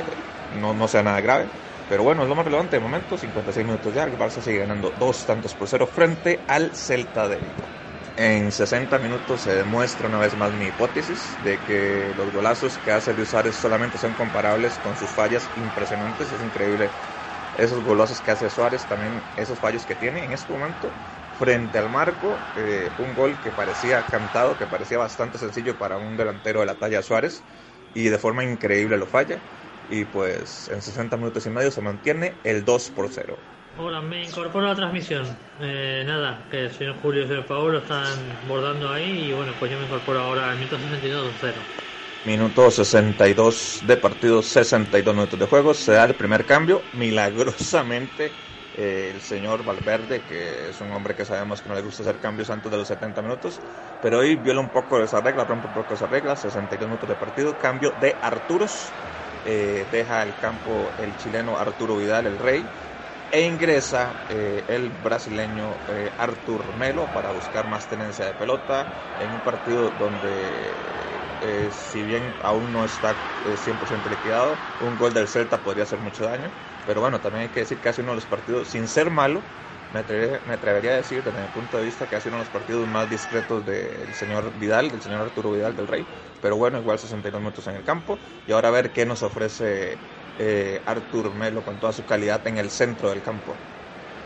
no, 0.51 0.73
no 0.75 0.87
sea 0.87 1.03
nada 1.03 1.21
grave. 1.21 1.49
Pero 1.89 2.03
bueno, 2.03 2.23
es 2.23 2.29
lo 2.29 2.35
más 2.35 2.45
relevante 2.45 2.77
de 2.77 2.81
momento, 2.81 3.17
56 3.17 3.65
minutos 3.65 3.93
ya, 3.93 4.03
el 4.03 4.17
Barça 4.17 4.41
sigue 4.41 4.59
ganando 4.59 4.91
dos 4.91 5.25
tantos 5.25 5.55
por 5.55 5.67
cero 5.67 5.87
frente 5.87 6.45
al 6.47 6.75
Celta 6.75 7.27
de 7.27 7.37
Vigo. 7.37 7.73
En 8.15 8.51
60 8.51 8.99
minutos 8.99 9.41
se 9.41 9.55
demuestra 9.55 10.07
una 10.07 10.19
vez 10.19 10.35
más 10.35 10.53
mi 10.53 10.67
hipótesis 10.67 11.35
de 11.39 11.63
que 11.63 12.13
los 12.15 12.31
golazos 12.31 12.77
que 12.77 12.91
hace 12.91 13.13
Luis 13.13 13.29
Suárez 13.29 13.55
solamente 13.55 13.97
son 13.97 14.13
comparables 14.13 14.79
con 14.79 14.95
sus 14.97 15.13
fallas 15.13 15.51
impresionantes. 15.55 16.31
Es 16.31 16.41
increíble 16.41 16.91
esos 17.53 17.83
golazos 17.83 18.21
que 18.21 18.31
hace 18.31 18.49
Suárez, 18.49 18.87
también 18.87 19.23
esos 19.35 19.59
fallos 19.59 19.85
que 19.85 19.95
tiene 19.95 20.23
en 20.23 20.31
este 20.33 20.53
momento 20.53 20.97
frente 21.37 21.77
al 21.77 21.89
marco, 21.89 22.29
eh, 22.55 22.89
un 22.97 23.15
gol 23.15 23.35
que 23.41 23.51
parecía 23.51 24.05
cantado, 24.05 24.57
que 24.57 24.65
parecía 24.67 24.97
bastante 24.97 25.37
sencillo 25.37 25.77
para 25.77 25.97
un 25.97 26.17
delantero 26.17 26.59
de 26.59 26.65
la 26.67 26.75
talla 26.75 27.01
Suárez 27.01 27.41
y 27.93 28.09
de 28.09 28.17
forma 28.17 28.43
increíble 28.43 28.97
lo 28.97 29.05
falla 29.05 29.39
y 29.91 30.05
pues 30.05 30.69
en 30.69 30.81
60 30.81 31.17
minutos 31.17 31.45
y 31.45 31.49
medio 31.49 31.69
se 31.69 31.81
mantiene 31.81 32.33
el 32.43 32.63
2 32.63 32.89
por 32.91 33.09
0. 33.09 33.37
Hola, 33.77 34.01
me 34.01 34.23
incorporo 34.23 34.65
a 34.65 34.69
la 34.69 34.75
transmisión. 34.75 35.25
Eh, 35.59 36.03
nada, 36.05 36.45
que 36.49 36.65
el 36.65 36.71
señor 36.71 36.95
Julio 37.01 37.21
y 37.21 37.23
el 37.23 37.29
señor 37.29 37.45
Paolo 37.45 37.77
están 37.79 38.17
bordando 38.47 38.89
ahí 38.89 39.29
y 39.29 39.33
bueno, 39.33 39.53
pues 39.59 39.71
yo 39.71 39.77
me 39.77 39.85
incorporo 39.85 40.19
ahora 40.19 40.51
al 40.51 40.57
minuto 40.57 40.77
62 40.77 41.33
0. 41.39 41.53
Minuto 42.25 42.69
62 42.69 43.81
de 43.87 43.97
partido, 43.97 44.43
62 44.43 45.15
minutos 45.15 45.39
de 45.39 45.45
juego. 45.45 45.73
Se 45.73 45.93
da 45.93 46.05
el 46.05 46.15
primer 46.15 46.45
cambio. 46.45 46.81
Milagrosamente 46.93 48.31
eh, 48.73 49.09
el 49.13 49.21
señor 49.21 49.63
Valverde, 49.63 50.25
que 50.25 50.69
es 50.69 50.79
un 50.81 50.91
hombre 50.91 51.15
que 51.15 51.25
sabemos 51.25 51.61
que 51.61 51.69
no 51.69 51.75
le 51.75 51.81
gusta 51.81 52.03
hacer 52.03 52.19
cambios 52.19 52.49
antes 52.49 52.71
de 52.71 52.77
los 52.77 52.87
70 52.87 53.21
minutos, 53.21 53.61
pero 53.99 54.19
hoy 54.19 54.35
viola 54.35 54.61
un 54.61 54.71
poco 54.71 55.01
esa 55.01 55.21
regla, 55.21 55.45
rompe 55.45 55.67
un 55.67 55.73
poco 55.73 55.93
esa 55.93 56.07
regla, 56.07 56.35
62 56.35 56.87
minutos 56.89 57.09
de 57.09 57.15
partido, 57.15 57.57
cambio 57.57 57.91
de 57.91 58.17
Arturos, 58.21 58.95
eh, 59.43 59.87
deja 59.89 60.23
el 60.23 60.37
campo 60.37 60.93
el 60.97 61.15
chileno 61.15 61.57
Arturo 61.57 61.97
Vidal, 61.97 62.27
el 62.27 62.39
rey, 62.39 62.71
e 63.31 63.41
ingresa 63.45 64.23
eh, 64.27 64.65
el 64.67 64.91
brasileño 64.91 65.83
Artur 66.17 66.73
Melo 66.73 67.11
para 67.13 67.31
buscar 67.31 67.65
más 67.67 67.87
tenencia 67.87 68.25
de 68.25 68.33
pelota 68.33 68.91
en 69.15 69.33
un 69.33 69.41
partido 69.41 69.91
donde 69.91 71.21
si 71.71 72.03
bien 72.03 72.35
aún 72.41 72.71
no 72.73 72.83
está 72.85 73.23
100% 73.55 74.09
liquidado, 74.09 74.59
un 74.79 74.97
gol 74.97 75.13
del 75.13 75.27
Celta 75.29 75.63
podría 75.63 75.83
hacer 75.83 75.99
mucho 75.99 76.25
daño 76.25 76.53
pero 76.85 77.01
bueno, 77.01 77.21
también 77.21 77.43
hay 77.43 77.51
que 77.51 77.61
decir 77.61 77.79
que 77.81 77.89
hace 77.89 78.01
uno 78.01 78.11
de 78.11 78.15
los 78.15 78.27
partidos, 78.27 78.69
sin 78.69 78.87
ser 78.87 79.09
malo, 79.11 79.49
me 79.89 79.99
atrevería, 79.99 80.91
a 80.93 80.95
decir 80.95 81.21
desde 81.23 81.41
mi 81.41 81.47
punto 81.49 81.77
de 81.77 81.83
vista 81.83 82.07
que 82.07 82.15
ha 82.15 82.21
sido 82.21 82.31
uno 82.31 82.37
de 82.37 82.43
los 82.45 82.49
partidos 82.51 82.87
más 82.87 83.09
discretos 83.09 83.65
del 83.65 84.13
señor 84.13 84.57
Vidal, 84.57 84.89
del 84.89 85.01
señor 85.01 85.21
Arturo 85.21 85.51
Vidal 85.51 85.75
del 85.75 85.87
Rey. 85.87 86.07
Pero 86.39 86.55
bueno, 86.57 86.79
igual 86.79 86.97
62 86.99 87.41
minutos 87.41 87.67
en 87.67 87.75
el 87.75 87.83
campo. 87.83 88.21
Y 88.45 88.51
ahora 88.53 88.69
a 88.69 88.71
ver 88.71 88.93
qué 88.93 89.05
nos 89.05 89.21
ofrece 89.21 90.01
eh, 90.37 90.81
Artur 90.85 91.33
Melo 91.33 91.63
con 91.63 91.79
toda 91.79 91.91
su 91.93 92.05
calidad 92.05 92.45
en 92.47 92.57
el 92.57 92.71
centro 92.71 93.09
del 93.09 93.21
campo. 93.21 93.61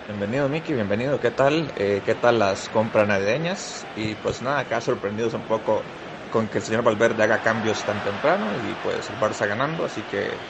Bienvenido 0.08 0.48
Miki, 0.50 0.74
bienvenido, 0.74 1.20
¿qué 1.20 1.32
tal? 1.32 1.74
Eh, 1.76 2.04
¿Qué 2.06 2.14
tal 2.16 2.38
las 2.40 2.70
compras 2.70 3.08
navideñas? 3.08 3.88
Y 3.96 4.16
pues 4.16 4.42
nada, 4.42 4.60
acá 4.60 4.80
sorprendidos 4.82 5.34
un 5.34 5.46
poco 5.48 5.88
con 6.30 6.50
que 6.50 6.60
el 6.60 6.64
señor 6.64 6.84
Valverde 6.84 7.24
haga 7.24 7.42
cambios 7.42 7.86
tan 7.86 8.04
temprano 8.04 8.56
y 8.58 8.76
pues 8.76 9.10
el 9.10 9.18
Barça 9.18 9.48
ganando, 9.48 9.84
así 9.84 10.06
que 10.06 10.46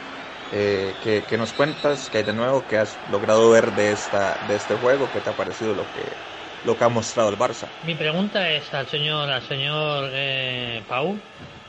eh, 0.52 0.96
¿qué, 1.28 1.38
nos 1.38 1.54
cuentas? 1.54 2.10
¿Qué 2.10 2.20
hay 2.20 2.24
de 2.24 2.34
nuevo? 2.34 2.66
¿Qué 2.68 2.78
has 2.78 3.00
logrado 3.08 3.50
ver 3.50 3.72
de, 3.74 3.92
esta, 3.92 4.38
de 4.42 4.56
este 4.56 4.75
juego? 4.75 5.12
¿Qué 5.12 5.22
te 5.22 5.30
ha 5.30 5.36
parecido 5.36 5.74
lo 5.74 5.92
que, 5.92 6.18
lo 6.64 6.78
que 6.78 6.84
ha 6.84 6.90
mostrado 6.90 7.30
el 7.30 7.38
Barça? 7.38 7.68
Mi 7.84 7.96
pregunta 7.96 8.50
es 8.52 8.74
al 8.74 8.88
señor, 8.88 9.30
al 9.30 9.42
señor 9.42 10.10
eh, 10.14 10.84
Pau, 10.88 11.18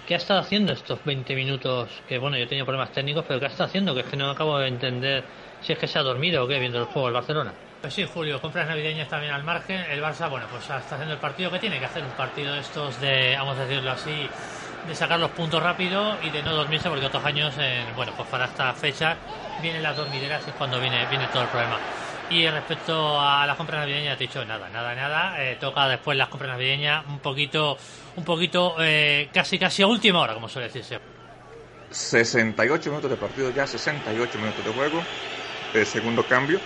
¿qué 0.07 0.15
ha 0.15 0.19
estado 0.19 0.41
haciendo 0.41 0.73
estos 0.73 1.05
20 1.05 1.35
minutos? 1.35 1.91
Que 2.09 2.19
bueno, 2.19 2.37
yo 2.37 2.45
he 2.45 2.47
tenido 2.47 2.67
problemas 2.67 2.93
técnicos, 2.93 3.25
pero 3.27 3.41
¿qué 3.41 3.47
ha 3.47 3.51
estado 3.51 3.69
haciendo? 3.69 3.95
Que 3.95 4.01
es 4.01 4.07
que 4.07 4.17
no 4.17 4.31
acabo 4.31 4.59
de 4.59 4.69
entender 4.69 5.25
si 5.61 5.73
es 5.73 5.79
que 5.79 5.87
se 5.87 5.99
ha 5.99 6.03
dormido 6.03 6.45
o 6.45 6.49
qué 6.49 6.59
viendo 6.59 6.79
el 6.79 6.85
juego 6.85 7.09
del 7.09 7.15
Barcelona. 7.15 7.53
Pues 7.81 7.95
sí, 7.95 8.05
Julio, 8.05 8.41
compras 8.41 8.67
navideñas 8.69 9.09
también 9.09 9.33
al 9.33 9.45
margen. 9.45 9.81
El 9.91 10.03
Barça, 10.03 10.29
bueno, 10.29 10.47
pues 10.51 10.63
está 10.63 10.77
haciendo 10.77 11.15
el 11.15 11.21
partido 11.21 11.51
que 11.51 11.59
tiene 11.59 11.79
que 11.79 11.85
hacer, 11.85 12.03
un 12.03 12.11
partido 12.13 12.55
de 12.55 12.61
estos 12.61 13.01
de, 13.01 13.35
vamos 13.37 13.59
a 13.59 13.65
decirlo 13.65 13.91
así, 13.91 14.29
de 14.87 14.95
sacar 14.95 15.19
los 15.19 15.31
puntos 15.31 15.63
rápido 15.63 16.17
y 16.23 16.31
de 16.31 16.43
no 16.43 16.55
dormirse 16.55 16.89
porque 16.89 17.07
otros 17.07 17.25
años, 17.25 17.55
bueno, 17.95 18.13
pues 18.17 18.29
para 18.29 18.47
esta 18.47 18.73
fecha 18.75 19.17
vienen 19.61 19.83
las 19.83 19.97
dormideras 19.97 20.43
y 20.47 20.51
es 20.51 20.57
cuando 20.57 20.81
viene, 20.81 21.07
viene 21.07 21.27
todo 21.29 21.43
el 21.43 21.49
problema. 21.49 21.79
Y 22.29 22.49
respecto 22.49 23.21
a 23.21 23.47
las 23.47 23.57
compras 23.57 23.81
navideñas, 23.81 24.19
te 24.19 24.25
he 24.25 24.27
dicho 24.27 24.45
nada, 24.45 24.69
nada, 24.69 24.95
nada. 24.95 25.43
Eh, 25.43 25.57
toca 25.61 25.87
después 25.87 26.19
las 26.19 26.29
compras 26.29 26.51
navideñas 26.51 27.07
un 27.07 27.21
poquito, 27.21 27.79
un 28.17 28.25
poquito, 28.25 28.77
eh, 28.81 29.29
casi, 29.33 29.59
casi 29.59 29.83
a 29.83 29.87
última 29.87 30.21
hora, 30.21 30.35
como 30.35 30.49
suele 30.49 30.67
decirse. 30.67 30.99
68 31.91 32.91
minutos 32.91 33.11
de 33.11 33.17
partido 33.17 33.51
ya, 33.51 33.67
68 33.67 34.39
minutos 34.39 34.65
de 34.65 34.73
juego. 34.73 35.03
Eh, 35.73 35.85
segundo 35.85 36.25
cambio. 36.25 36.61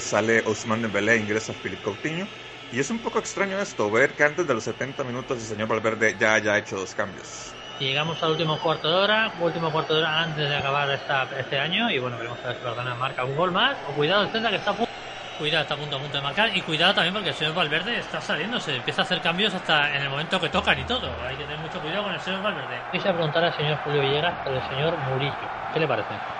sale 0.00 0.42
Ousmane 0.46 0.82
Dembélé, 0.82 1.16
ingresa 1.16 1.52
Philippe 1.52 1.82
Coutinho. 1.84 2.26
Y 2.74 2.80
es 2.80 2.90
un 2.90 2.98
poco 2.98 3.20
extraño 3.20 3.56
esto, 3.60 3.88
ver 3.88 4.14
que 4.14 4.24
antes 4.24 4.48
de 4.48 4.52
los 4.52 4.64
70 4.64 5.04
minutos 5.04 5.38
el 5.38 5.44
señor 5.44 5.68
Valverde 5.68 6.16
ya 6.18 6.34
haya 6.34 6.58
hecho 6.58 6.74
dos 6.76 6.92
cambios. 6.92 7.52
llegamos 7.78 8.20
al 8.20 8.32
último 8.32 8.58
cuarto 8.58 8.88
de 8.88 8.94
hora, 8.96 9.32
último 9.40 9.70
cuarto 9.70 9.94
de 9.94 10.00
hora 10.00 10.22
antes 10.22 10.48
de 10.48 10.56
acabar 10.56 10.90
esta, 10.90 11.28
este 11.38 11.56
año. 11.56 11.88
Y 11.88 12.00
bueno, 12.00 12.16
veremos 12.16 12.36
a 12.42 12.48
ver 12.48 12.56
si 12.56 12.64
Barcelona 12.64 12.96
marca 12.96 13.24
un 13.24 13.36
gol 13.36 13.52
más. 13.52 13.76
O 13.88 13.92
cuidado, 13.92 14.24
el 14.24 14.30
Celta 14.30 14.50
que 14.50 14.56
está 14.56 14.72
a 14.72 14.74
punto. 14.74 14.90
Cuidado, 15.38 15.62
está 15.62 15.74
a 15.74 15.76
punto, 15.76 15.96
a 15.96 15.98
punto 16.00 16.16
de 16.16 16.22
marcar. 16.24 16.56
Y 16.56 16.62
cuidado 16.62 16.94
también 16.94 17.14
porque 17.14 17.28
el 17.28 17.36
señor 17.36 17.54
Valverde 17.54 17.96
está 17.96 18.20
saliendo. 18.20 18.58
Se 18.58 18.74
empieza 18.74 19.02
a 19.02 19.04
hacer 19.04 19.20
cambios 19.20 19.54
hasta 19.54 19.94
en 19.94 20.02
el 20.02 20.10
momento 20.10 20.40
que 20.40 20.48
tocan 20.48 20.76
y 20.76 20.82
todo. 20.82 21.08
Hay 21.24 21.36
que 21.36 21.44
tener 21.44 21.58
mucho 21.58 21.78
cuidado 21.78 22.02
con 22.02 22.12
el 22.14 22.20
señor 22.22 22.42
Valverde. 22.42 22.80
Quisiera 22.90 23.14
preguntar 23.14 23.44
al 23.44 23.56
señor 23.56 23.78
Julio 23.84 24.00
Villegas 24.00 24.34
por 24.42 24.52
el 24.52 24.62
señor 24.68 24.98
Murillo. 24.98 25.32
¿Qué 25.72 25.78
le 25.78 25.86
parece? 25.86 26.33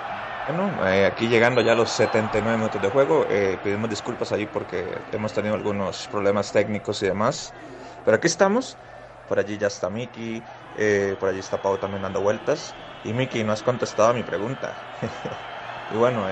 Bueno, 0.45 0.85
eh, 0.87 1.05
aquí 1.07 1.27
llegando 1.27 1.61
ya 1.61 1.71
a 1.71 1.75
los 1.75 1.91
79 1.91 2.57
minutos 2.57 2.79
de 2.79 2.89
juego, 2.89 3.25
eh, 3.27 3.57
pedimos 3.57 3.89
disculpas 3.89 4.31
ahí 4.31 4.45
porque 4.45 5.03
hemos 5.11 5.33
tenido 5.33 5.55
algunos 5.55 6.07
problemas 6.07 6.51
técnicos 6.51 7.01
y 7.01 7.07
demás. 7.07 7.55
Pero 8.03 8.17
aquí 8.17 8.27
estamos, 8.27 8.77
por 9.25 9.39
allí 9.39 9.57
ya 9.57 9.67
está 9.67 9.89
Miki, 9.89 10.45
eh, 10.75 11.15
por 11.19 11.29
allí 11.29 11.39
está 11.39 11.61
Pau 11.63 11.79
también 11.79 12.03
dando 12.03 12.21
vueltas. 12.21 12.77
Y 13.01 13.13
Miki, 13.13 13.43
no 13.43 13.53
has 13.53 13.63
contestado 13.63 14.09
a 14.09 14.13
mi 14.13 14.23
pregunta. 14.23 14.87
y 15.89 15.95
bueno, 15.95 16.27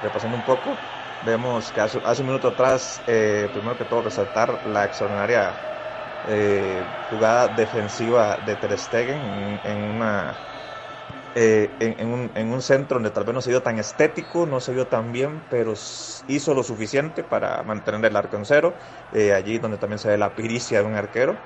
repasando 0.00 0.36
un 0.36 0.44
poco, 0.44 0.82
vemos 1.20 1.72
que 1.72 1.80
hace, 1.80 1.98
un 1.98 2.26
minuto 2.26 2.48
atrás, 2.48 3.02
primero 3.06 3.76
que 3.76 3.84
todo 3.86 4.02
resaltar 4.02 4.60
la 4.66 4.84
extraordinaria 4.84 5.62
jugada 7.08 7.48
defensiva 7.48 8.38
de 8.38 8.56
Ter 8.56 8.78
Stegen 8.78 9.60
en 9.64 9.78
una 9.80 10.42
eh, 11.38 11.76
en, 11.80 12.08
un, 12.08 12.32
en, 12.34 12.50
un, 12.50 12.62
centro 12.62 12.94
donde 12.96 13.10
tal 13.10 13.24
vez 13.24 13.34
no 13.34 13.42
se 13.42 13.50
vio 13.50 13.62
tan 13.62 13.78
estético, 13.78 14.46
no 14.46 14.58
se 14.58 14.72
vio 14.72 14.88
tan 14.88 15.12
bien, 15.12 15.42
pero 15.50 15.74
hizo 16.28 16.54
lo 16.54 16.62
suficiente 16.62 17.24
para 17.24 17.62
mantener 17.62 18.02
el 18.06 18.16
arco 18.16 18.36
en 18.38 18.46
cero. 18.46 18.74
Eh, 19.12 19.34
allí 19.34 19.58
donde 19.58 19.76
también 19.76 19.98
se 19.98 20.08
ve 20.08 20.16
la 20.16 20.34
piricia 20.34 20.80
de 20.80 20.86
un 20.86 20.94
arquero, 20.94 21.36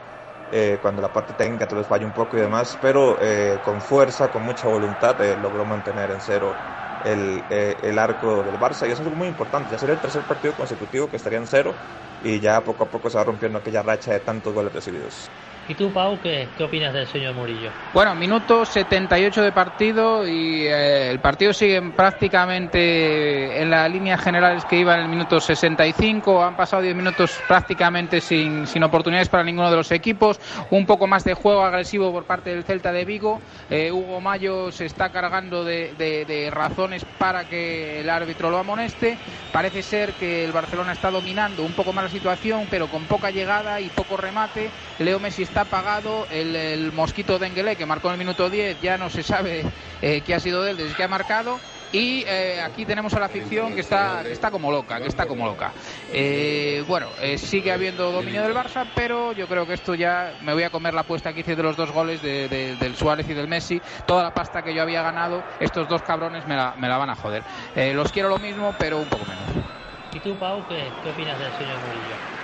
eh, 0.52 0.78
cuando 0.80 1.02
la 1.02 1.12
parte 1.12 1.35
técnica 1.35 1.66
tal 1.66 1.78
vez 1.78 1.88
falla 1.88 2.06
un 2.06 2.12
poco 2.12 2.37
y 2.37 2.40
demás, 2.40 2.78
pero 2.80 3.18
con 3.62 3.80
fuerza, 3.80 4.30
con 4.30 4.42
mucha 4.44 4.68
voluntad, 4.68 5.18
logró 5.37 5.64
mantener 5.64 6.12
en 6.12 6.20
cero 6.20 6.61
el, 7.00 7.44
el, 7.49 7.99
arco 7.99 8.44
del 8.44 8.59
Barça. 8.61 8.88
Y 8.88 8.92
eso 8.92 9.02
es 9.02 9.11
muy 9.11 9.26
importante, 9.28 9.73
ya 9.73 9.78
sería 9.78 9.94
el 9.94 10.00
tercer 10.00 10.25
partido 10.25 10.54
consecutivo 10.54 11.11
que 11.11 11.16
estaría 11.16 11.38
en 11.38 11.47
cero 11.49 11.80
y 12.20 12.38
ya 12.40 12.62
poco 12.62 12.85
a 12.85 12.90
poco 12.90 13.11
se 13.11 13.18
va 13.18 13.25
rompiendo 13.25 13.59
aquella 13.59 13.82
racha 13.82 14.12
de 14.12 14.20
tantos 14.20 14.52
goles 14.54 14.73
recibidos. 14.73 15.32
¿Y 15.71 15.75
tú, 15.77 15.93
Pau, 15.93 16.19
qué, 16.21 16.49
qué 16.59 16.65
opinas 16.65 16.93
del 16.93 17.07
señor 17.07 17.33
Murillo? 17.33 17.71
Bueno, 17.95 18.12
minuto 18.17 18.65
78 18.65 19.41
de 19.41 19.53
partido 19.53 20.27
y 20.27 20.67
eh, 20.67 21.12
el 21.12 21.21
partido 21.21 21.53
sigue 21.53 21.81
prácticamente 21.93 23.62
en 23.62 23.71
las 23.71 23.89
líneas 23.89 24.21
generales 24.21 24.65
que 24.65 24.81
iba 24.81 24.95
en 24.97 25.03
el 25.03 25.09
minuto 25.09 25.39
65. 25.39 26.43
Han 26.43 26.57
pasado 26.57 26.83
10 26.83 26.97
minutos 26.97 27.39
prácticamente 27.47 28.21
sin, 28.21 28.67
sin 28.67 28.83
oportunidades 28.83 29.29
para 29.29 29.45
ninguno 29.45 29.71
de 29.71 29.77
los 29.77 29.93
equipos. 29.93 30.41
Un 30.71 30.87
poco 30.87 31.07
más 31.07 31.23
de 31.23 31.35
juego 31.35 31.62
agresivo 31.62 32.11
por 32.11 32.25
parte 32.25 32.50
del 32.50 32.65
Celta 32.65 32.91
de 32.91 33.05
Vigo. 33.05 33.41
Eh, 33.71 33.93
Hugo 33.93 34.21
Mayo 34.21 34.73
se 34.73 34.87
está 34.87 35.11
cargando 35.11 35.62
de, 35.62 35.95
de 35.97 36.50
razones 36.50 37.05
para 37.17 37.45
que 37.45 38.00
el 38.00 38.11
árbitro 38.11 38.50
lo 38.50 38.59
amoneste. 38.59 39.17
Parece 39.53 39.85
ser 39.85 40.15
que 40.15 40.45
el 40.45 40.50
Barcelona 40.50 40.95
está 40.95 41.12
dominando 41.12 41.62
un 41.62 41.75
poco 41.75 41.93
más 41.93 42.03
la 42.03 42.11
situación, 42.11 42.67
pero 42.69 42.89
con 42.89 43.05
poca 43.05 43.31
llegada 43.31 43.81
y 43.81 43.89
poco 43.91 44.17
remate. 44.17 44.69
Leo 44.99 45.21
Messi 45.21 45.45
está 45.45 45.60
apagado. 45.61 46.26
El, 46.31 46.55
el 46.57 46.93
mosquito 46.93 47.38
Denguele, 47.38 47.76
que 47.76 47.87
marcó 47.87 48.09
en 48.09 48.14
el 48.14 48.19
minuto 48.19 48.50
10, 48.50 48.81
ya 48.81 48.99
no 48.99 49.11
se 49.11 49.23
sabe 49.23 49.64
eh, 50.02 50.23
qué 50.25 50.35
ha 50.35 50.40
sido 50.40 50.62
de 50.62 50.73
él 50.73 50.76
desde 50.76 50.95
que 50.95 51.05
ha 51.05 51.09
marcado. 51.09 51.59
Y 51.93 52.23
eh, 52.29 52.61
aquí 52.62 52.87
tenemos 52.87 53.14
a 53.14 53.21
la 53.21 53.29
ficción 53.29 53.75
que 53.75 53.81
está, 53.81 54.23
está 54.23 54.52
como 54.52 54.71
loca, 54.71 55.00
que 55.00 55.09
está 55.09 55.26
como 55.26 55.45
loca. 55.45 55.73
Eh, 56.12 56.85
bueno, 56.87 57.09
sigue 57.37 57.73
habiendo 57.73 58.12
dominio 58.12 58.43
del 58.43 58.55
Barça, 58.55 58.87
pero 58.95 59.33
yo 59.33 59.49
creo 59.49 59.67
que 59.67 59.75
esto 59.75 59.97
ya 59.97 60.35
me 60.43 60.52
voy 60.52 60.62
a 60.62 60.71
comer 60.71 60.95
la 60.95 61.00
apuesta 61.00 61.33
que 61.33 61.40
hice 61.40 61.57
de 61.57 61.64
los 61.64 61.76
dos 61.76 61.90
goles 61.90 62.23
de, 62.23 62.76
del 62.79 62.95
Suárez 62.95 63.29
y 63.29 63.35
del 63.35 63.49
Messi. 63.49 63.83
Toda 64.07 64.23
la 64.23 64.33
pasta 64.33 64.62
que 64.62 64.73
yo 64.73 64.83
había 64.83 65.02
ganado, 65.02 65.43
estos 65.59 65.88
dos 65.88 66.02
cabrones 66.02 66.47
me 66.47 66.55
la, 66.55 66.75
me 66.79 66.88
la 66.88 66.97
van 66.97 67.11
a 67.11 67.17
joder. 67.17 67.43
los 67.75 68.12
quiero 68.12 68.29
lo 68.29 68.38
mismo, 68.38 68.73
pero 68.79 68.99
un 68.99 69.09
poco 69.09 69.25
menos. 69.25 69.67
¿Y 70.12 70.21
tú, 70.21 70.37
Pau, 70.37 70.64
qué, 70.69 70.88
qué 71.02 71.11
opinas 71.11 71.38
del 71.40 71.52
señor 71.52 71.76
Murillo? 71.87 72.39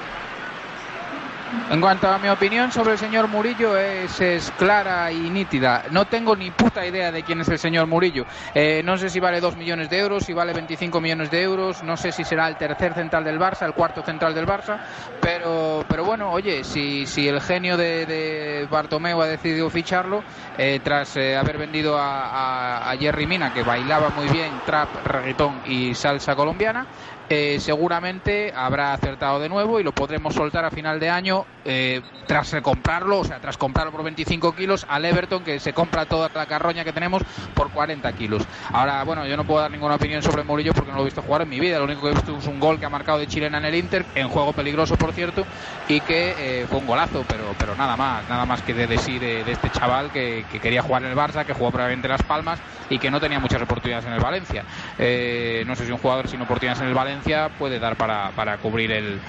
En 1.71 1.81
cuanto 1.81 2.09
a 2.09 2.19
mi 2.19 2.29
opinión 2.29 2.71
sobre 2.73 2.93
el 2.93 2.99
señor 2.99 3.29
Murillo, 3.29 3.77
es, 3.77 4.53
clara 4.59 5.11
y 5.11 5.31
nítida. 5.31 5.85
No 5.91 6.07
tengo 6.07 6.35
ni 6.37 6.51
puta 6.51 6.87
idea 6.87 7.11
de 7.13 7.23
quién 7.23 7.41
es 7.41 7.49
el 7.49 7.59
señor 7.59 7.87
Murillo. 7.87 8.25
Eh, 8.55 8.83
no 8.85 8.97
sé 8.97 9.09
si 9.09 9.21
vale 9.21 9.41
2 9.41 9.57
millones 9.57 9.91
de 9.91 9.99
euros, 9.99 10.25
si 10.25 10.33
vale 10.33 10.53
25 10.53 11.01
millones 11.01 11.31
de 11.31 11.43
euros, 11.43 11.83
no 11.83 11.97
sé 11.97 12.13
si 12.13 12.25
será 12.25 12.49
el 12.49 12.57
tercer 12.57 12.95
central 12.95 13.25
del 13.25 13.39
Barça, 13.39 13.67
el 13.67 13.75
cuarto 13.75 14.03
central 14.03 14.35
del 14.35 14.47
Barça, 14.47 14.79
pero, 15.21 15.85
pero 15.89 16.05
bueno, 16.05 16.31
oye, 16.31 16.65
si, 16.65 17.07
si 17.07 17.29
el 17.29 17.41
genio 17.41 17.77
de, 17.77 18.07
de 18.07 18.69
ha 18.71 19.27
decidido 19.27 19.71
ficharlo, 19.71 20.23
eh, 20.59 20.81
tras 20.83 21.17
eh, 21.17 21.37
haber 21.37 21.59
vendido 21.59 21.99
a, 21.99 22.91
a 22.91 22.97
Jerry 22.97 23.27
Mina, 23.27 23.53
que 23.53 23.63
bailaba 23.63 24.11
muy 24.11 24.29
bien 24.29 24.53
trap, 24.65 24.89
reggaetón 25.05 25.63
y 25.67 25.95
salsa 25.95 26.35
colombiana, 26.35 26.87
eh, 27.29 27.59
seguramente 27.59 28.53
habrá 28.55 28.93
acertado 28.93 29.41
de 29.41 29.49
nuevo 29.49 29.81
y 29.81 29.83
lo 29.83 29.91
podremos 29.91 30.33
soltar 30.33 30.65
a 30.65 30.71
final 30.71 31.01
de 31.01 31.11
año 31.11 31.45
eh, 31.65 32.01
tras 32.29 32.53
recomprarlo, 32.53 33.19
o 33.19 33.25
sea, 33.25 33.41
tras 33.41 33.57
comprarlo 33.57 33.91
por 33.91 34.05
25 34.05 34.55
kilos 34.55 34.87
al 34.89 35.05
Everton 35.05 35.43
que 35.43 35.59
se 35.59 35.73
compra 35.73 36.07
toda 36.07 36.31
la 36.33 36.47
carroña 36.47 36.85
que 36.85 36.93
tenemos 36.93 37.23
por 37.55 37.71
40 37.71 38.13
kilos. 38.13 38.45
Ahora, 38.73 39.03
bueno, 39.03 39.27
yo 39.27 39.37
no 39.37 39.45
puedo 39.45 39.61
dar 39.61 39.73
ninguna 39.73 39.97
opinión 39.97 40.23
sobre 40.23 40.45
Murillo 40.45 40.73
porque 40.73 40.93
no 40.93 40.99
lo 40.99 41.03
he 41.03 41.07
visto 41.07 41.23
jugar 41.23 41.43
en 41.43 41.49
mi 41.49 41.59
vida. 41.59 41.79
Lo 41.79 41.85
único 41.85 42.03
que 42.03 42.09
he 42.09 42.15
visto 42.15 42.37
es 42.37 42.47
un 42.47 42.61
gol 42.61 42.79
que 42.79 42.87
ha 42.87 42.91
marcado 42.91 43.19
de 43.19 43.27
chilena 43.27 43.59
en 43.59 43.65
el 43.65 43.75
Inter, 43.75 44.07
en 44.15 44.29
juego 44.29 44.53
peligroso, 44.53 44.97
por 44.97 45.13
cierto, 45.13 45.45
y 45.89 46.01
que 46.01 46.35
eh, 46.39 46.67
fue 46.69 46.79
un 46.79 46.87
golazo, 46.87 47.25
pero, 47.27 47.55
pero 47.59 47.75
nada 47.75 47.97
más, 47.97 48.29
nada 48.29 48.47
más 48.47 48.63
que 48.63 48.73
de 48.73 48.87
decir 48.87 49.21
de, 49.21 49.41
este 49.51 49.71
chaval 49.71 50.13
que, 50.13 50.45
quería 50.63 50.83
jugar 50.83 51.03
en 51.03 51.11
el 51.11 51.17
Barça, 51.17 51.45
que 51.45 51.55
jugó 51.55 51.73
probablemente 51.73 52.07
Las 52.07 52.23
Palmas 52.23 52.61
y 52.89 52.99
que 52.99 53.11
no 53.11 53.21
tenía 53.21 53.41
muchas 53.41 53.61
oportunidades 53.61 54.07
en 54.07 54.13
el 54.13 54.21
Valencia. 54.21 54.63
no 54.63 55.77
sé 55.77 55.87
si 55.87 55.91
un 55.91 55.99
jugador 55.99 56.29
sin 56.29 56.41
oportunidades 56.41 56.81
en 56.81 56.89
el 56.89 56.95
Valencia 56.95 57.16
puede 57.59 57.79
dar 57.79 57.97
para, 57.97 58.31
para 58.35 58.59
cubrir 58.59 58.93
el, 58.93 59.21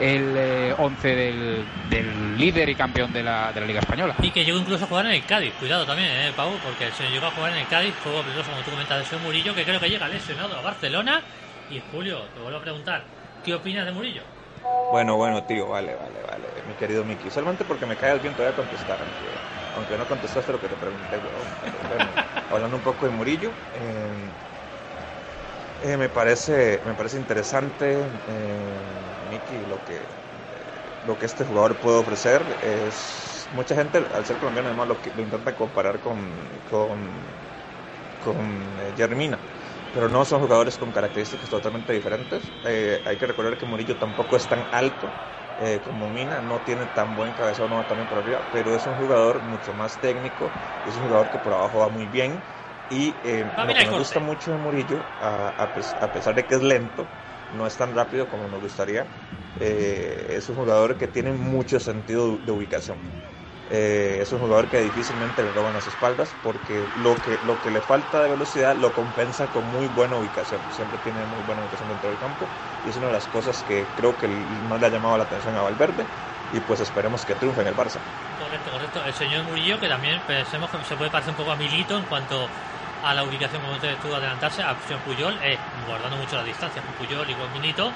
el 0.00 0.74
11 0.76 1.12
eh, 1.12 1.16
del, 1.16 1.64
del, 1.90 2.38
líder 2.38 2.68
y 2.68 2.74
campeón 2.74 3.12
de 3.12 3.22
la, 3.22 3.52
de 3.52 3.60
la 3.60 3.66
Liga 3.66 3.80
Española. 3.80 4.14
Y 4.20 4.30
que 4.30 4.44
llegó 4.44 4.58
incluso 4.58 4.84
a 4.84 4.88
jugar 4.88 5.06
en 5.06 5.12
el 5.12 5.24
Cádiz, 5.24 5.52
cuidado 5.58 5.86
también, 5.86 6.08
eh, 6.10 6.32
Pau, 6.36 6.52
porque 6.64 6.90
se 6.92 7.08
llegó 7.10 7.26
a 7.26 7.30
jugar 7.30 7.52
en 7.52 7.58
el 7.58 7.66
Cádiz, 7.68 7.94
juego 8.02 8.22
peligroso 8.22 8.50
como 8.50 8.62
tú 8.62 8.70
comentas 8.70 8.98
de 8.98 9.04
ese 9.04 9.16
Murillo, 9.18 9.54
que 9.54 9.64
creo 9.64 9.80
que 9.80 9.88
llega 9.88 10.08
lesionado 10.08 10.56
a 10.56 10.62
Barcelona. 10.62 11.22
Y 11.70 11.80
Julio, 11.90 12.20
te 12.34 12.40
vuelvo 12.40 12.58
a 12.58 12.62
preguntar, 12.62 13.04
¿qué 13.44 13.54
opinas 13.54 13.86
de 13.86 13.92
Murillo? 13.92 14.22
Bueno, 14.90 15.16
bueno, 15.16 15.42
tío, 15.44 15.68
vale, 15.68 15.94
vale, 15.94 16.20
vale, 16.26 16.44
mi 16.68 16.74
querido 16.74 17.04
Miki. 17.04 17.30
Solamente 17.30 17.64
porque 17.64 17.86
me 17.86 17.96
cae 17.96 18.12
el 18.12 18.20
viento 18.20 18.42
voy 18.42 18.52
a 18.52 18.56
contestar, 18.56 18.98
aunque, 19.76 19.98
no 19.98 20.04
contestaste 20.06 20.52
lo 20.52 20.60
que 20.60 20.68
te 20.68 20.76
pregunté, 20.76 21.18
bueno, 21.18 22.10
hablando 22.50 22.76
un 22.76 22.82
poco 22.82 23.06
de 23.06 23.12
Murillo, 23.12 23.50
eh, 23.74 24.53
Eh, 25.86 25.96
me 25.98 26.08
parece 26.08 26.80
me 26.84 26.94
parece 26.94 27.18
interesante, 27.18 28.22
eh, 28.26 29.18
Miki, 29.20 29.64
lo 29.66 29.84
que 29.84 30.08
lo 31.02 31.18
que 31.18 31.26
este 31.26 31.44
jugador 31.44 31.78
puede 31.80 31.98
ofrecer 31.98 32.58
es 32.62 33.48
mucha 33.50 33.74
gente 33.74 33.98
al 34.12 34.24
ser 34.26 34.38
colombiano 34.38 34.68
además 34.68 34.88
lo, 34.88 35.00
lo 35.14 35.22
intenta 35.22 35.54
comparar 35.54 36.00
con 36.00 36.60
con, 36.64 37.36
con 38.18 38.80
eh, 38.80 38.94
Germina 38.96 39.42
pero 39.92 40.08
no 40.08 40.24
son 40.24 40.40
jugadores 40.40 40.78
con 40.78 40.92
características 40.92 41.48
totalmente 41.50 41.92
diferentes. 41.92 42.52
Eh, 42.64 43.02
hay 43.06 43.16
que 43.18 43.26
recordar 43.28 43.56
que 43.58 43.66
Murillo 43.66 43.98
tampoco 43.98 44.36
es 44.36 44.48
tan 44.48 44.68
alto 44.72 45.14
como 45.84 46.10
Mina, 46.10 46.40
no 46.42 46.62
tiene 46.62 46.86
tan 46.86 47.14
buen 47.14 47.32
cabezón, 47.34 47.70
no 47.70 47.76
va 47.76 47.86
también 47.86 48.08
por 48.08 48.18
arriba, 48.18 48.48
pero 48.50 48.74
es 48.74 48.86
un 48.86 48.96
jugador 48.96 49.42
mucho 49.42 49.72
más 49.72 50.00
técnico, 50.00 50.52
es 50.82 50.96
un 50.96 51.04
jugador 51.04 51.30
que 51.30 51.38
por 51.38 51.52
abajo 51.54 51.78
va 51.78 51.88
muy 51.90 52.06
bien. 52.08 52.44
Y 52.90 53.14
eh, 53.24 53.44
lo 53.56 53.66
que 53.66 53.86
me 53.86 53.98
gusta 53.98 54.20
mucho 54.20 54.52
de 54.52 54.58
Murillo, 54.58 54.98
a, 55.20 55.48
a, 55.58 56.12
pesar 56.12 56.34
de 56.34 56.44
que 56.44 56.54
es 56.54 56.62
lento, 56.62 57.06
no 57.56 57.66
es 57.66 57.76
tan 57.76 57.94
rápido 57.94 58.28
como 58.28 58.46
nos 58.48 58.60
gustaría, 58.60 59.06
eh, 59.60 60.34
es 60.36 60.48
un 60.48 60.56
jugador 60.56 60.96
que 60.96 61.06
tiene 61.06 61.32
mucho 61.32 61.80
sentido 61.80 62.36
de 62.36 62.52
ubicación. 62.52 62.98
Eh, 63.70 64.18
es 64.20 64.30
un 64.30 64.40
jugador 64.40 64.68
que 64.68 64.80
difícilmente 64.82 65.42
le 65.42 65.50
roban 65.52 65.72
las 65.72 65.86
espaldas 65.86 66.34
porque 66.42 66.84
lo 66.98 67.14
que, 67.14 67.38
lo 67.46 67.60
que 67.62 67.70
le 67.70 67.80
falta 67.80 68.22
de 68.22 68.28
velocidad 68.28 68.76
lo 68.76 68.92
compensa 68.92 69.46
con 69.46 69.64
muy 69.72 69.86
buena 69.88 70.16
ubicación. 70.16 70.60
Siempre 70.76 70.98
tiene 71.02 71.18
muy 71.24 71.42
buena 71.46 71.62
ubicación 71.62 71.88
dentro 71.88 72.10
del 72.10 72.18
campo 72.18 72.44
y 72.86 72.90
es 72.90 72.96
una 72.96 73.06
de 73.06 73.14
las 73.14 73.26
cosas 73.26 73.64
que 73.66 73.84
creo 73.96 74.16
que 74.18 74.28
más 74.68 74.80
le 74.80 74.86
ha 74.86 74.90
llamado 74.90 75.16
la 75.16 75.24
atención 75.24 75.56
a 75.56 75.62
Valverde 75.62 76.04
y 76.52 76.60
pues 76.60 76.80
esperemos 76.80 77.24
que 77.24 77.34
triunfe 77.34 77.62
en 77.62 77.68
el 77.68 77.74
Barça. 77.74 77.98
Correcto, 78.38 78.70
correcto. 78.70 79.00
El 79.06 79.14
señor 79.14 79.44
Murillo 79.44 79.80
que 79.80 79.88
también 79.88 80.20
pensemos 80.26 80.68
que 80.68 80.76
se 80.84 80.96
puede 80.96 81.10
parecer 81.10 81.30
un 81.30 81.36
poco 81.36 81.52
a 81.52 81.56
Milito 81.56 81.96
en 81.96 82.04
cuanto 82.04 82.46
a 83.04 83.14
la 83.14 83.22
ubicación 83.22 83.62
como 83.62 83.74
usted 83.74 83.90
estuvo 83.90 84.14
adelantarse 84.14 84.62
a 84.62 84.74
Puyol, 84.74 85.38
eh, 85.42 85.58
guardando 85.86 86.16
mucho 86.16 86.36
la 86.36 86.44
distancia 86.44 86.82
con 86.82 86.94
Puyol 86.94 87.28
y 87.28 87.34
con 87.34 87.52
Milito 87.52 87.92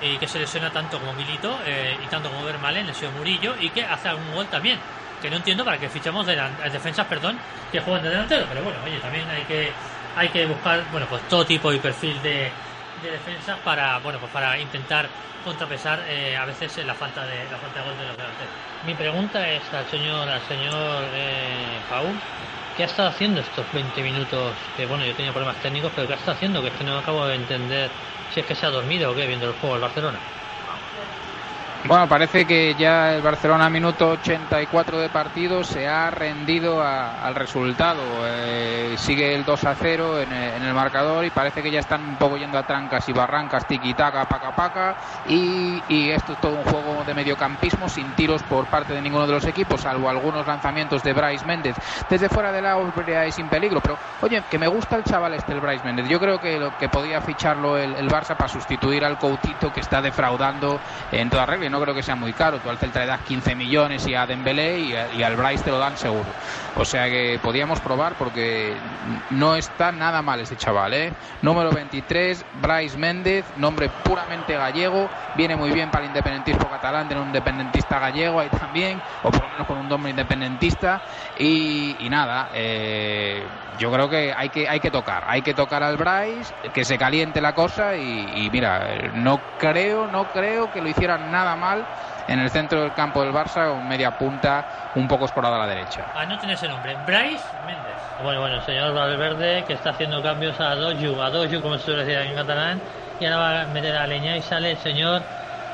y 0.00 0.18
que 0.18 0.28
se 0.28 0.38
lesiona 0.38 0.70
tanto 0.70 0.98
como 0.98 1.12
Milito 1.14 1.58
eh, 1.64 1.96
y 2.02 2.06
tanto 2.06 2.30
como 2.30 2.44
Vermalen, 2.44 2.92
señor 2.94 3.14
Murillo 3.14 3.54
y 3.60 3.70
que 3.70 3.84
hace 3.84 4.08
algún 4.08 4.32
gol 4.34 4.46
también 4.46 4.78
que 5.20 5.30
no 5.30 5.36
entiendo 5.36 5.64
para 5.64 5.78
que 5.78 5.88
fichemos 5.88 6.26
de 6.26 6.36
defensas, 6.70 7.06
perdón, 7.06 7.38
que 7.72 7.80
juegan 7.80 8.02
de 8.02 8.10
delantero, 8.10 8.44
pero 8.46 8.62
bueno, 8.62 8.78
oye, 8.84 8.98
también 8.98 9.26
hay 9.30 9.42
que 9.44 9.72
hay 10.16 10.28
que 10.28 10.46
buscar, 10.46 10.84
bueno, 10.92 11.06
pues 11.08 11.26
todo 11.28 11.44
tipo 11.46 11.72
y 11.72 11.78
perfil 11.78 12.20
de, 12.22 12.50
de 13.02 13.10
defensas 13.10 13.58
para, 13.64 13.98
bueno, 13.98 14.18
pues 14.18 14.30
para 14.30 14.58
intentar 14.58 15.08
contrapesar 15.44 16.00
eh, 16.08 16.36
a 16.36 16.44
veces 16.44 16.84
la 16.84 16.94
falta 16.94 17.26
de 17.26 17.44
la 17.50 17.58
falta 17.58 17.80
de 17.80 17.86
gol 17.86 17.98
de 17.98 18.06
los 18.06 18.16
delanteros. 18.16 18.52
Mi 18.86 18.94
pregunta 18.94 19.48
es 19.48 19.62
al 19.72 19.86
señor 19.86 20.28
al 20.28 20.40
señor 20.42 21.04
eh, 21.14 21.78
Paul, 21.88 22.18
¿qué 22.74 22.82
ha 22.82 22.86
estado 22.86 23.08
haciendo 23.08 23.40
estos 23.40 23.70
20 23.72 24.02
minutos? 24.02 24.70
Que 24.70 24.86
bueno, 24.86 25.04
yo 25.04 25.14
tenía 25.14 25.32
problemas 25.32 25.60
técnicos, 25.60 25.92
pero 25.94 26.06
¿qué 26.06 26.12
ha 26.14 26.16
estado 26.16 26.34
haciendo? 26.36 26.62
Que 26.62 26.68
es 26.68 26.74
que 26.74 26.84
no 26.84 26.98
acabo 26.98 27.26
de 27.26 27.36
entender 27.36 27.96
si 28.28 28.40
es 28.40 28.46
que 28.46 28.54
se 28.54 28.66
ha 28.66 28.70
dormido 28.70 29.10
o 29.12 29.14
qué 29.14 29.26
viendo 29.26 29.46
el 29.46 29.52
juego 29.54 29.74
del 29.74 29.82
Barcelona. 29.82 30.28
Bueno, 31.86 32.08
parece 32.08 32.46
que 32.46 32.74
ya 32.76 33.14
el 33.14 33.20
Barcelona, 33.20 33.68
minuto 33.68 34.12
84 34.12 35.00
de 35.00 35.10
partido, 35.10 35.62
se 35.62 35.86
ha 35.86 36.10
rendido 36.10 36.82
al 36.82 37.34
resultado. 37.34 38.00
Eh, 38.24 38.94
sigue 38.96 39.34
el 39.34 39.44
2 39.44 39.64
a 39.64 39.74
0 39.74 40.20
en 40.22 40.32
el, 40.32 40.72
marcador 40.72 41.26
y 41.26 41.30
parece 41.30 41.62
que 41.62 41.70
ya 41.70 41.80
están 41.80 42.02
un 42.02 42.16
poco 42.16 42.38
yendo 42.38 42.56
a 42.56 42.66
trancas 42.66 43.06
y 43.10 43.12
barrancas, 43.12 43.68
tiki-taka, 43.68 44.26
paca-paca. 44.26 44.96
Y, 45.28 45.82
y, 45.88 46.08
esto 46.08 46.32
es 46.32 46.40
todo 46.40 46.52
un 46.52 46.64
juego 46.64 47.04
de 47.06 47.12
mediocampismo 47.12 47.86
sin 47.90 48.10
tiros 48.12 48.42
por 48.44 48.64
parte 48.66 48.94
de 48.94 49.02
ninguno 49.02 49.26
de 49.26 49.34
los 49.34 49.44
equipos, 49.44 49.82
salvo 49.82 50.08
algunos 50.08 50.46
lanzamientos 50.46 51.02
de 51.02 51.12
Bryce 51.12 51.44
Méndez 51.44 51.76
desde 52.08 52.30
fuera 52.30 52.50
de 52.50 52.62
la 52.62 52.78
y 53.28 53.32
sin 53.32 53.48
peligro. 53.48 53.82
Pero, 53.82 53.98
oye, 54.22 54.42
que 54.50 54.58
me 54.58 54.68
gusta 54.68 54.96
el 54.96 55.04
chaval 55.04 55.34
este, 55.34 55.52
el 55.52 55.60
Bryce 55.60 55.84
Méndez. 55.84 56.08
Yo 56.08 56.18
creo 56.18 56.40
que, 56.40 56.58
lo, 56.58 56.76
que 56.78 56.88
podía 56.88 57.20
ficharlo 57.20 57.76
el, 57.76 57.94
el 57.94 58.08
Barça 58.08 58.34
para 58.36 58.48
sustituir 58.48 59.04
al 59.04 59.18
Coutito 59.18 59.70
que 59.70 59.80
está 59.80 60.00
defraudando 60.00 60.80
en 61.12 61.28
toda 61.28 61.44
regla 61.44 61.73
no 61.74 61.80
creo 61.80 61.94
que 61.94 62.04
sea 62.04 62.14
muy 62.14 62.32
caro. 62.32 62.60
Tú 62.60 62.70
al 62.70 62.78
Celta 62.78 63.00
le 63.00 63.06
das 63.06 63.20
15 63.22 63.56
millones 63.56 64.06
y 64.06 64.14
a 64.14 64.26
Dembélé 64.26 64.78
y, 64.78 65.22
al 65.24 65.34
Bryce 65.34 65.64
te 65.64 65.70
lo 65.72 65.78
dan 65.78 65.96
seguro. 65.96 66.26
O 66.76 66.84
sea 66.84 67.06
que 67.06 67.40
podíamos 67.42 67.80
probar 67.80 68.14
porque 68.14 68.76
no 69.30 69.56
está 69.56 69.90
nada 69.90 70.22
mal 70.22 70.38
este 70.38 70.56
chaval. 70.56 70.94
¿eh? 70.94 71.12
Número 71.42 71.72
23, 71.72 72.44
Bryce 72.62 72.96
Méndez, 72.96 73.44
nombre 73.56 73.90
puramente 74.04 74.54
gallego. 74.54 75.10
Viene 75.34 75.56
muy 75.56 75.72
bien 75.72 75.90
para 75.90 76.04
el 76.04 76.10
independentismo 76.10 76.70
catalán, 76.70 77.08
tener 77.08 77.20
un 77.20 77.28
independentista 77.28 77.98
gallego 77.98 78.38
ahí 78.38 78.48
también, 78.50 79.02
o 79.24 79.30
por 79.32 79.42
lo 79.42 79.48
menos 79.48 79.66
con 79.66 79.78
un 79.78 79.88
nombre 79.88 80.10
independentista. 80.10 81.02
Y, 81.38 81.96
y 81.98 82.08
nada, 82.08 82.50
eh, 82.54 83.42
yo 83.78 83.90
creo 83.92 84.08
que 84.08 84.32
hay 84.36 84.48
que 84.48 84.68
hay 84.68 84.80
que 84.80 84.90
tocar, 84.90 85.24
hay 85.26 85.42
que 85.42 85.54
tocar 85.54 85.82
al 85.82 85.96
Bryce, 85.96 86.52
que 86.72 86.84
se 86.84 86.98
caliente 86.98 87.40
la 87.40 87.54
cosa 87.54 87.96
y, 87.96 88.26
y, 88.34 88.50
mira, 88.50 89.10
no 89.14 89.40
creo, 89.58 90.06
no 90.06 90.24
creo 90.30 90.70
que 90.72 90.80
lo 90.80 90.88
hicieran 90.88 91.30
nada 91.30 91.56
mal 91.56 91.84
en 92.28 92.40
el 92.40 92.50
centro 92.50 92.82
del 92.82 92.92
campo 92.94 93.22
del 93.22 93.32
Barça 93.32 93.68
con 93.68 93.86
media 93.86 94.10
punta 94.16 94.64
un 94.94 95.06
poco 95.08 95.24
explorada 95.24 95.56
a 95.56 95.58
la 95.60 95.66
derecha. 95.66 96.06
Ah, 96.14 96.24
no 96.26 96.38
tiene 96.38 96.54
ese 96.54 96.68
nombre, 96.68 96.96
Bryce 97.06 97.44
Méndez. 97.66 97.94
Bueno, 98.22 98.40
bueno, 98.40 98.62
señor 98.62 98.94
Valverde 98.94 99.64
que 99.64 99.74
está 99.74 99.90
haciendo 99.90 100.22
cambios 100.22 100.58
a 100.60 100.74
Doju, 100.74 101.20
a 101.20 101.30
Doju 101.30 101.60
como 101.60 101.76
se 101.78 101.84
suele 101.84 102.04
decir 102.04 102.18
en 102.18 102.34
catalán, 102.34 102.80
y 103.20 103.24
ahora 103.26 103.36
va 103.38 103.60
a 103.62 103.66
meter 103.66 103.96
a 103.96 104.06
Leña 104.06 104.36
y 104.36 104.42
sale 104.42 104.72
el 104.72 104.78
señor 104.78 105.22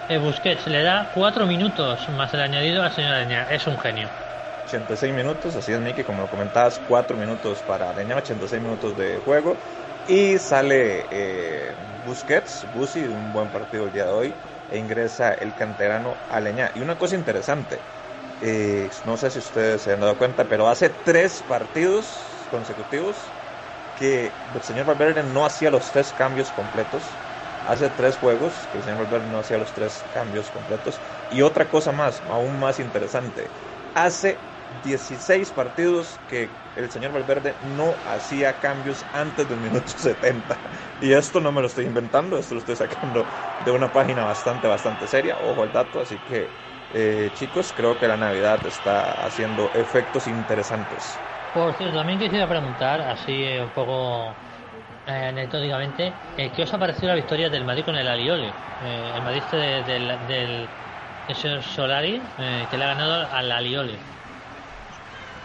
eh, 0.09 0.19
Busquets, 0.19 0.67
le 0.67 0.83
da 0.83 1.11
cuatro 1.15 1.47
minutos 1.47 2.09
más 2.11 2.33
el 2.35 2.41
añadido 2.41 2.83
al 2.83 2.91
señor 2.93 3.17
Leña, 3.17 3.47
es 3.51 3.67
un 3.67 3.79
genio. 3.79 4.09
86 4.71 5.13
minutos, 5.13 5.57
así 5.57 5.73
es 5.73 5.81
Miki, 5.81 6.05
como 6.05 6.23
lo 6.23 6.29
comentabas, 6.31 6.79
4 6.87 7.17
minutos 7.17 7.59
para 7.67 7.93
Leña, 7.93 8.17
86 8.17 8.63
minutos 8.63 8.97
de 8.97 9.19
juego. 9.19 9.57
Y 10.07 10.39
sale 10.39 11.07
eh, 11.11 11.75
Busquets, 12.07 12.67
Busi, 12.73 13.05
un 13.07 13.33
buen 13.33 13.49
partido 13.51 13.87
el 13.87 13.93
día 13.93 14.05
de 14.07 14.13
hoy, 14.13 14.35
e 14.71 14.79
ingresa 14.79 15.35
el 15.35 15.55
canterano 15.55 16.15
Aleñá. 16.29 16.71
Y 16.75 16.81
una 16.81 16.97
cosa 16.97 17.17
interesante, 17.17 17.77
eh, 18.41 18.89
no 19.05 19.17
sé 19.17 19.31
si 19.31 19.39
ustedes 19.41 19.83
se 19.83 19.93
han 19.93 20.01
dado 20.01 20.17
cuenta, 20.17 20.45
pero 20.45 20.69
hace 20.69 20.89
tres 20.89 21.43
partidos 21.43 22.47
consecutivos 22.51 23.17
que 23.99 24.31
el 24.55 24.63
señor 24.63 24.87
Valverde 24.87 25.23
no 25.25 25.45
hacía 25.45 25.71
los 25.71 25.91
tres 25.91 26.13
cambios 26.13 26.53
completos. 26.53 27.03
Hace 27.65 27.91
tres 27.91 28.17
juegos 28.17 28.53
que 28.71 28.79
el 28.79 28.85
señor 28.85 28.99
Valverde 28.99 29.27
no 29.31 29.39
hacía 29.41 29.59
los 29.59 29.73
tres 29.73 30.03
cambios 30.15 30.51
completos. 30.51 31.03
Y 31.29 31.43
otra 31.43 31.69
cosa 31.69 31.93
más, 31.93 32.23
aún 32.29 32.59
más 32.59 32.79
interesante, 32.79 33.51
hace 33.95 34.50
16 34.71 35.53
partidos 35.53 36.23
que 36.27 36.61
el 36.75 36.91
señor 36.91 37.13
Valverde 37.13 37.59
no 37.63 38.03
hacía 38.05 38.59
cambios 38.61 39.09
antes 39.13 39.49
del 39.49 39.61
minuto 39.61 39.93
70. 39.97 40.63
Y 41.01 41.13
esto 41.13 41.41
no 41.41 41.53
me 41.53 41.61
lo 41.61 41.67
estoy 41.67 41.85
inventando, 41.87 42.39
esto 42.39 42.55
lo 42.55 42.61
estoy 42.61 42.77
sacando 42.77 43.29
de 43.59 43.71
una 43.73 43.93
página 43.93 44.25
bastante, 44.25 44.69
bastante 44.69 45.07
seria. 45.09 45.39
Ojo 45.39 45.63
al 45.63 45.73
dato, 45.73 46.01
así 46.01 46.21
que 46.23 46.55
eh, 46.91 47.31
chicos, 47.35 47.73
creo 47.73 47.99
que 47.99 48.09
la 48.09 48.17
Navidad 48.17 48.65
está 48.67 49.13
haciendo 49.13 49.73
efectos 49.75 50.27
interesantes. 50.27 51.25
Por 51.53 51.75
cierto, 51.75 51.97
también 51.97 52.19
quisiera 52.21 52.49
preguntar, 52.49 53.01
así 53.01 53.33
eh, 53.43 53.63
un 53.65 53.73
poco 53.73 54.41
eh, 55.07 55.13
anecdóticamente, 55.29 56.21
eh, 56.37 56.53
¿qué 56.53 56.63
os 56.65 56.75
ha 56.75 56.79
parecido 56.79 57.09
la 57.09 57.17
victoria 57.17 57.51
del 57.51 57.65
Madrid 57.65 57.85
con 57.85 57.97
el 57.97 58.09
Alioli? 58.09 58.57
Eh, 58.79 59.13
el 59.17 59.23
Madrid 59.23 59.45
de, 59.51 59.59
de, 59.85 60.19
del, 60.19 60.77
del 61.27 61.63
Solari, 61.63 62.35
que 62.37 62.77
le 62.79 62.85
ha 62.85 62.89
ganado 62.89 63.31
al 63.33 63.53
Alioli. 63.53 64.07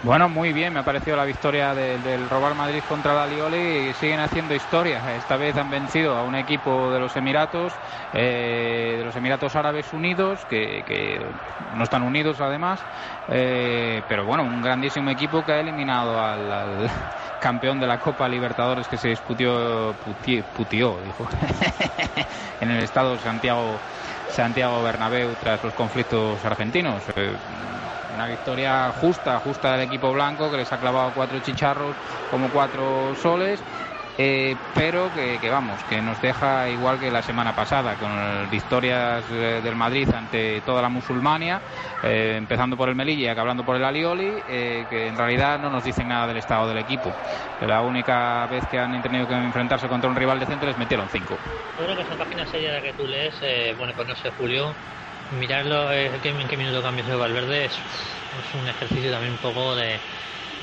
Bueno, 0.01 0.29
muy 0.29 0.53
bien, 0.53 0.71
me 0.73 0.81
ha 0.81 0.83
parecido 0.83 1.17
la 1.17 1.25
victoria 1.25 1.73
de, 1.73 1.99
del 1.99 2.29
Robar 2.29 2.53
Madrid 2.53 2.83
contra 2.85 3.15
la 3.15 3.25
Lioli 3.25 3.89
y 3.89 3.93
siguen 3.95 4.19
haciendo 4.19 4.53
historia. 4.53 5.15
Esta 5.15 5.35
vez 5.35 5.57
han 5.57 5.71
vencido 5.71 6.15
a 6.15 6.23
un 6.23 6.35
equipo 6.35 6.91
de 6.91 6.99
los 6.99 7.15
Emiratos, 7.15 7.79
eh, 8.11 8.95
de 8.99 9.03
los 9.03 9.15
Emiratos 9.15 9.55
Árabes 9.55 9.93
Unidos, 9.93 10.45
que, 10.45 10.83
que 10.85 11.33
no 11.57 11.83
están 11.83 12.03
unidos 12.03 12.39
además, 12.39 12.85
eh, 13.27 14.03
pero 14.07 14.25
bueno, 14.25 14.43
un 14.43 14.61
grandísimo 14.61 15.09
equipo 15.09 15.43
que 15.43 15.53
ha 15.53 15.59
eliminado 15.59 16.21
al, 16.21 16.51
al 16.51 16.91
campeón 17.39 17.79
de 17.79 17.87
la 17.87 17.97
Copa 17.97 18.29
Libertadores 18.29 18.87
que 18.87 18.97
se 18.97 19.07
disputió, 19.09 19.95
en 22.59 22.69
el 22.69 22.83
estado 22.83 23.17
Santiago, 23.17 23.81
Santiago 24.27 24.83
Bernabéu 24.83 25.35
tras 25.37 25.63
los 25.63 25.73
conflictos 25.73 26.45
argentinos. 26.45 27.05
Eh, 27.15 27.39
una 28.15 28.27
victoria 28.27 28.91
justa, 28.91 29.39
justa 29.39 29.73
del 29.73 29.81
equipo 29.81 30.11
blanco 30.11 30.49
que 30.49 30.57
les 30.57 30.71
ha 30.71 30.77
clavado 30.77 31.11
cuatro 31.13 31.39
chicharros 31.39 31.95
como 32.31 32.49
cuatro 32.49 33.13
soles. 33.15 33.61
Eh, 34.17 34.55
pero 34.73 35.11
que, 35.13 35.39
que, 35.41 35.49
vamos, 35.49 35.83
que 35.89 36.01
nos 36.01 36.21
deja 36.21 36.69
igual 36.69 36.97
que 36.97 37.11
la 37.11 37.21
semana 37.21 37.53
pasada, 37.53 37.95
con 37.95 38.49
victorias 38.49 39.25
eh, 39.29 39.59
del 39.61 39.75
Madrid 39.75 40.07
ante 40.15 40.61
toda 40.61 40.81
la 40.81 40.87
musulmania, 40.87 41.59
eh, 42.01 42.35
empezando 42.37 42.77
por 42.77 42.87
el 42.87 42.95
Melilla 42.95 43.25
y 43.25 43.27
acabando 43.27 43.65
por 43.65 43.75
el 43.75 43.83
Alioli, 43.83 44.41
eh, 44.47 44.85
que 44.89 45.07
en 45.07 45.17
realidad 45.17 45.59
no 45.59 45.69
nos 45.69 45.83
dicen 45.83 46.07
nada 46.07 46.27
del 46.27 46.37
estado 46.37 46.69
del 46.69 46.77
equipo. 46.77 47.11
La 47.59 47.81
única 47.81 48.47
vez 48.47 48.65
que 48.71 48.79
han 48.79 49.01
tenido 49.01 49.27
que 49.27 49.33
enfrentarse 49.33 49.89
contra 49.89 50.09
un 50.09 50.15
rival 50.15 50.39
decente 50.39 50.65
les 50.65 50.77
metieron 50.77 51.09
cinco. 51.09 51.35
Yo 51.77 51.83
creo 51.83 51.97
que 51.97 52.03
esa 52.03 52.15
página 52.15 52.45
seria 52.45 52.71
la 52.71 52.81
que 52.81 52.93
tú 52.93 53.05
lees, 53.05 53.35
eh, 53.41 53.75
bueno, 53.77 53.91
pues 53.97 54.07
no 54.07 54.15
sé, 54.15 54.31
Julio, 54.37 54.73
mirarlo 55.31 55.91
eh, 55.91 56.11
en 56.23 56.47
qué 56.47 56.57
minuto 56.57 56.81
cambios 56.81 57.07
de 57.07 57.15
Valverde 57.15 57.65
es, 57.65 57.73
un 58.61 58.67
ejercicio 58.67 59.11
también 59.11 59.33
un 59.33 59.39
poco 59.39 59.75
de, 59.75 59.97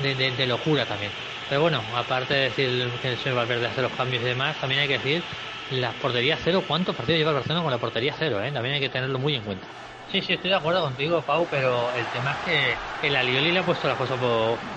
de, 0.01 0.15
de, 0.15 0.31
de 0.31 0.47
locura 0.47 0.85
también. 0.85 1.11
Pero 1.49 1.61
bueno, 1.61 1.81
aparte 1.95 2.33
de 2.33 2.41
decir 2.45 2.89
que 3.01 3.11
el 3.11 3.17
señor 3.17 3.37
Valverde 3.37 3.67
hace 3.67 3.81
los 3.81 3.91
cambios 3.91 4.23
y 4.23 4.25
demás, 4.25 4.55
también 4.59 4.81
hay 4.81 4.87
que 4.87 4.97
decir 4.97 5.23
la 5.71 5.91
portería 5.91 6.37
cero, 6.41 6.63
¿cuántos 6.67 6.95
partidos 6.95 7.19
lleva 7.19 7.31
el 7.31 7.37
Barcelona 7.37 7.63
con 7.63 7.71
la 7.71 7.77
portería 7.77 8.13
cero? 8.17 8.43
Eh? 8.43 8.51
También 8.51 8.75
hay 8.75 8.81
que 8.81 8.89
tenerlo 8.89 9.19
muy 9.19 9.35
en 9.35 9.43
cuenta. 9.43 9.65
Sí, 10.11 10.21
sí, 10.21 10.33
estoy 10.33 10.51
de 10.51 10.57
acuerdo 10.57 10.81
contigo, 10.81 11.21
Pau, 11.21 11.47
pero 11.49 11.89
el 11.95 12.05
tema 12.07 12.31
es 12.31 12.37
que 13.01 13.07
el 13.07 13.15
Alioli 13.15 13.51
le 13.51 13.59
ha 13.59 13.63
puesto 13.63 13.87
las 13.87 13.97
cosas 13.97 14.19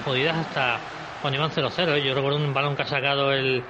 jodidas 0.05 0.37
hasta 0.37 0.79
cuando 1.20 1.38
iban 1.38 1.51
0-0. 1.51 1.96
¿eh? 1.96 2.03
Yo 2.03 2.14
recuerdo 2.14 2.38
un 2.38 2.55
balón 2.55 2.77
que 2.77 2.83
ha 2.83 2.87
sacado 2.87 3.33
el, 3.33 3.62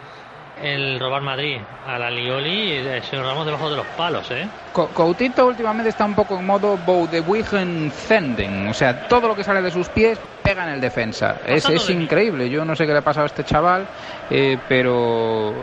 el 0.63 0.99
robar 0.99 1.23
Madrid 1.23 1.59
a 1.87 1.99
la 1.99 2.11
Lioli 2.11 2.73
el 2.73 3.03
señor 3.03 3.27
Ramos 3.27 3.45
debajo 3.47 3.71
de 3.71 3.77
los 3.77 3.87
palos, 3.89 4.31
¿eh? 4.31 4.49
Coutito 4.73 5.47
últimamente 5.47 5.91
está 5.91 6.05
un 6.05 6.15
poco 6.15 6.39
en 6.39 6.47
modo 6.47 6.77
Boudewijn 6.79 7.91
Zenden, 7.91 8.69
o 8.69 8.75
sea, 8.75 9.09
todo 9.09 9.29
lo 9.29 9.35
que 9.35 9.45
sale 9.45 9.63
de 9.63 9.71
sus 9.71 9.89
pies 9.89 10.19
pega 10.43 10.65
en 10.65 10.75
el 10.75 10.81
defensa. 10.81 11.37
Es, 11.47 11.69
es 11.69 11.91
increíble, 11.91 12.49
yo 12.49 12.65
no 12.65 12.77
sé 12.77 12.87
qué 12.87 12.93
le 12.93 12.99
ha 12.99 13.03
pasado 13.03 13.25
a 13.25 13.27
este 13.27 13.45
chaval, 13.45 13.87
eh, 14.31 14.59
pero 14.69 15.55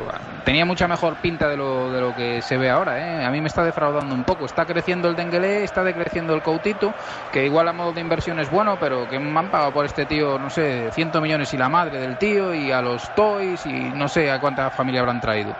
tenía 0.43 0.65
mucha 0.65 0.87
mejor 0.87 1.15
pinta 1.15 1.47
de 1.47 1.57
lo, 1.57 1.91
de 1.91 2.01
lo 2.01 2.15
que 2.15 2.41
se 2.41 2.57
ve 2.57 2.69
ahora, 2.69 2.99
¿eh? 2.99 3.25
A 3.25 3.29
mí 3.29 3.39
me 3.39 3.47
está 3.47 3.63
defraudando 3.63 4.13
un 4.13 4.23
poco. 4.23 4.45
Está 4.45 4.65
creciendo 4.65 5.07
el 5.07 5.15
Denguelé, 5.15 5.63
está 5.63 5.83
decreciendo 5.83 6.33
el 6.33 6.41
Coutito, 6.41 6.93
que 7.31 7.45
igual 7.45 7.67
a 7.67 7.73
modo 7.73 7.93
de 7.93 8.01
inversión 8.01 8.39
es 8.39 8.49
bueno, 8.49 8.77
pero 8.79 9.07
que 9.07 9.19
me 9.19 9.37
han 9.37 9.49
pagado 9.49 9.71
por 9.71 9.85
este 9.85 10.05
tío, 10.05 10.37
no 10.37 10.49
sé, 10.49 10.89
100 10.91 11.21
millones 11.21 11.53
y 11.53 11.57
la 11.57 11.69
madre 11.69 11.99
del 11.99 12.17
tío 12.17 12.53
y 12.53 12.71
a 12.71 12.81
los 12.81 13.13
toys 13.15 13.65
y 13.65 13.71
no 13.71 14.07
sé 14.07 14.29
a 14.31 14.39
cuánta 14.39 14.69
familia 14.83 14.99
habrán 14.99 15.21
traído. 15.21 15.53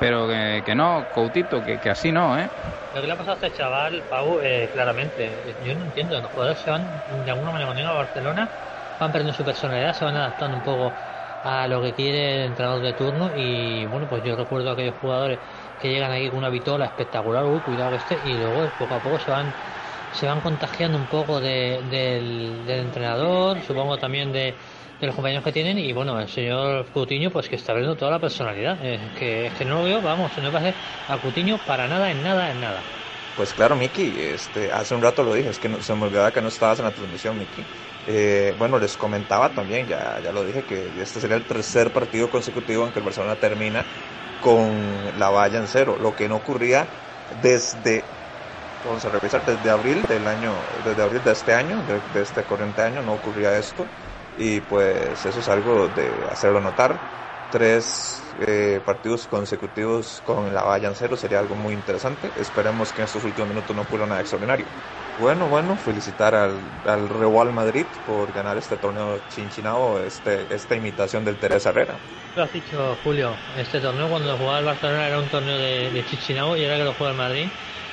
Pero 0.00 0.26
que, 0.28 0.74
no, 0.74 1.06
Coutito, 1.14 1.62
que, 1.62 1.88
así 1.88 2.10
no, 2.10 2.36
¿eh? 2.36 2.48
Lo 2.94 3.00
que 3.00 3.06
le 3.06 3.12
ha 3.12 3.16
pasado 3.16 3.38
a 3.40 3.46
este 3.46 3.56
chaval, 3.56 4.02
Pau, 4.10 4.40
eh, 4.42 4.68
claramente, 4.72 5.30
yo 5.64 5.74
no 5.76 5.84
entiendo, 5.84 6.20
los 6.20 6.30
jugadores 6.30 6.58
se 6.58 6.70
van 6.70 6.82
de 7.24 7.30
alguna 7.30 7.52
manera 7.52 7.90
a 7.90 7.94
Barcelona, 7.94 8.48
van 8.98 9.12
perdiendo 9.12 9.32
su 9.32 9.44
personalidad, 9.44 9.94
se 9.94 10.04
van 10.04 10.16
adaptando 10.16 10.56
un 10.56 10.62
poco 10.64 10.92
a 11.44 11.68
lo 11.68 11.80
que 11.80 11.92
quiere 11.92 12.40
el 12.40 12.50
entrenador 12.50 12.82
de 12.82 12.92
turno 12.94 13.30
y 13.36 13.86
bueno, 13.86 14.08
pues 14.08 14.24
yo 14.24 14.34
recuerdo 14.34 14.70
a 14.70 14.72
aquellos 14.72 14.96
jugadores 15.00 15.38
que 15.80 15.90
llegan 15.90 16.10
aquí 16.10 16.28
con 16.28 16.38
una 16.38 16.48
vitola 16.48 16.86
espectacular, 16.86 17.44
uy, 17.44 17.60
cuidado 17.60 17.90
que 17.90 17.96
este, 17.98 18.18
y 18.28 18.34
luego 18.34 18.68
poco 18.76 18.94
a 18.94 19.00
poco 19.00 19.18
se 19.20 19.30
van 19.30 19.54
se 20.12 20.26
van 20.26 20.40
contagiando 20.40 20.96
un 20.96 21.06
poco 21.06 21.40
del, 21.40 21.88
del 21.90 22.68
entrenador, 22.68 23.60
supongo 23.66 23.98
también 23.98 24.32
de, 24.32 24.54
de 25.04 25.08
los 25.08 25.16
compañeros 25.16 25.44
que 25.44 25.52
tienen 25.52 25.78
y 25.78 25.92
bueno, 25.92 26.18
el 26.18 26.28
señor 26.28 26.86
Cutiño 26.86 27.30
pues 27.30 27.48
que 27.48 27.56
está 27.56 27.74
viendo 27.74 27.94
toda 27.94 28.12
la 28.12 28.18
personalidad, 28.18 28.78
eh, 28.82 28.98
que, 29.18 29.50
que 29.56 29.64
no 29.64 29.76
lo 29.76 29.84
veo, 29.84 30.00
vamos, 30.00 30.30
no 30.42 30.50
va 30.50 30.60
a 31.08 31.16
Cutiño 31.18 31.58
para 31.66 31.86
nada, 31.86 32.10
en 32.10 32.22
nada, 32.22 32.50
en 32.50 32.60
nada. 32.60 32.80
Pues 33.36 33.52
claro, 33.52 33.76
Miki, 33.76 34.14
este, 34.18 34.72
hace 34.72 34.94
un 34.94 35.02
rato 35.02 35.22
lo 35.22 35.34
dije, 35.34 35.50
es 35.50 35.58
que 35.58 35.68
no, 35.68 35.82
se 35.82 35.94
me 35.94 36.04
olvidaba 36.04 36.30
que 36.30 36.40
no 36.40 36.48
estabas 36.48 36.78
en 36.78 36.86
la 36.86 36.90
transmisión, 36.92 37.38
Miki. 37.38 37.62
Eh, 38.06 38.54
bueno, 38.58 38.78
les 38.78 38.96
comentaba 38.96 39.50
también, 39.50 39.86
ya, 39.86 40.20
ya 40.22 40.32
lo 40.32 40.44
dije, 40.44 40.62
que 40.62 40.86
este 41.02 41.20
sería 41.20 41.36
el 41.36 41.44
tercer 41.44 41.90
partido 41.92 42.30
consecutivo 42.30 42.86
en 42.86 42.92
que 42.92 43.00
el 43.00 43.04
Barcelona 43.04 43.34
termina 43.36 43.84
con 44.40 45.18
la 45.18 45.30
valla 45.30 45.58
en 45.58 45.66
cero, 45.66 45.98
lo 46.00 46.14
que 46.14 46.28
no 46.28 46.36
ocurría 46.36 46.86
desde 47.42 48.04
vamos 48.84 49.04
a 49.04 49.08
revisar 49.08 49.42
desde 49.46 49.70
abril 49.70 50.02
del 50.02 50.26
año 50.26 50.52
desde 50.84 51.02
abril 51.02 51.22
de 51.24 51.32
este 51.32 51.54
año 51.54 51.82
de, 51.88 52.02
de 52.12 52.22
este 52.22 52.42
corriente 52.44 52.82
año 52.82 53.00
no 53.00 53.14
ocurría 53.14 53.56
esto 53.56 53.86
y 54.36 54.60
pues 54.60 55.24
eso 55.24 55.40
es 55.40 55.48
algo 55.48 55.88
de 55.88 56.26
hacerlo 56.30 56.60
notar. 56.60 57.00
Tres 57.48 58.34
eh, 58.38 58.80
partidos 58.84 59.28
consecutivos 59.28 60.20
con 60.22 60.52
la 60.52 60.62
valla 60.64 60.88
en 60.88 60.96
cero 60.96 61.16
sería 61.16 61.38
algo 61.38 61.54
muy 61.54 61.72
interesante. 61.74 62.32
Esperemos 62.34 62.92
que 62.92 63.02
en 63.02 63.04
estos 63.04 63.24
últimos 63.24 63.48
minutos 63.48 63.76
no 63.76 63.82
ocurra 63.82 64.06
nada 64.06 64.20
extraordinario. 64.20 64.66
Bueno, 65.16 65.48
bueno, 65.48 65.76
felicitar 65.76 66.34
al, 66.34 66.58
al 66.84 67.08
Real 67.08 67.52
Madrid 67.52 67.86
por 68.04 68.32
ganar 68.32 68.58
este 68.58 68.76
torneo 68.76 69.20
chinchinao, 69.28 70.00
este, 70.00 70.52
esta 70.52 70.74
imitación 70.74 71.24
del 71.24 71.38
Teresa 71.38 71.68
Herrera. 71.70 71.94
Lo 72.34 72.42
has 72.42 72.52
dicho, 72.52 72.96
Julio, 73.04 73.30
este 73.56 73.80
torneo 73.80 74.08
cuando 74.08 74.36
jugaba 74.36 74.58
el 74.58 74.64
Barcelona 74.64 75.06
era 75.06 75.20
un 75.20 75.28
torneo 75.28 75.56
de, 75.56 75.90
de 75.92 76.00
y 76.00 76.64
ahora 76.64 76.78
que 76.78 76.84
lo 76.84 76.94
juega 76.94 77.12
el 77.12 77.16
Madrid, 77.16 77.46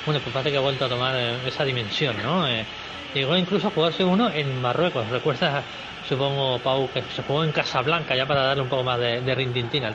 bueno, 0.04 0.20
pues 0.20 0.32
parece 0.32 0.50
que 0.50 0.56
ha 0.56 0.60
vuelto 0.60 0.84
a 0.86 0.88
tomar 0.88 1.14
eh, 1.14 1.46
esa 1.46 1.64
dimensión, 1.64 2.16
¿no? 2.20 2.48
Eh, 2.48 2.66
llegó 3.14 3.36
incluso 3.36 3.68
a 3.68 3.70
jugarse 3.70 4.02
uno 4.02 4.28
en 4.30 4.60
Marruecos, 4.60 5.08
¿recuerdas 5.08 5.64
supongo, 6.12 6.58
Pau, 6.58 6.88
que 6.92 7.02
se 7.02 7.22
jugó 7.22 7.44
en 7.44 7.52
Casablanca 7.52 8.14
ya 8.14 8.26
para 8.26 8.42
darle 8.42 8.62
un 8.62 8.68
poco 8.68 8.84
más 8.84 8.98
de, 8.98 9.20
de 9.20 9.32
al 9.32 9.94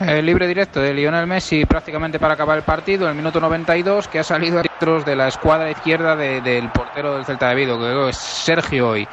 el 0.00 0.26
libre 0.26 0.46
directo 0.46 0.80
de 0.80 0.92
Lionel 0.92 1.26
Messi 1.26 1.64
prácticamente 1.64 2.18
para 2.18 2.34
acabar 2.34 2.58
el 2.58 2.64
partido, 2.64 3.08
el 3.08 3.14
minuto 3.14 3.40
92, 3.40 4.08
que 4.08 4.18
ha 4.18 4.24
salido 4.24 4.58
a 4.58 4.62
de 5.04 5.16
la 5.16 5.28
escuadra 5.28 5.70
izquierda 5.70 6.14
del 6.16 6.68
portero 6.68 7.14
del 7.14 7.24
Celta 7.24 7.48
de 7.48 7.54
Vigo, 7.54 7.78
que 7.78 8.10
es 8.10 8.16
Sergio 8.16 8.90
hoy. 8.90 9.08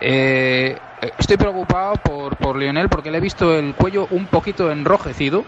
Eh, 0.00 0.78
estoy 1.18 1.38
preocupado 1.38 1.94
por, 1.94 2.36
por 2.36 2.56
Lionel 2.56 2.90
porque 2.90 3.10
le 3.10 3.18
he 3.18 3.20
visto 3.22 3.56
el 3.56 3.74
cuello 3.74 4.06
un 4.10 4.26
poquito 4.26 4.70
enrojecido, 4.70 5.44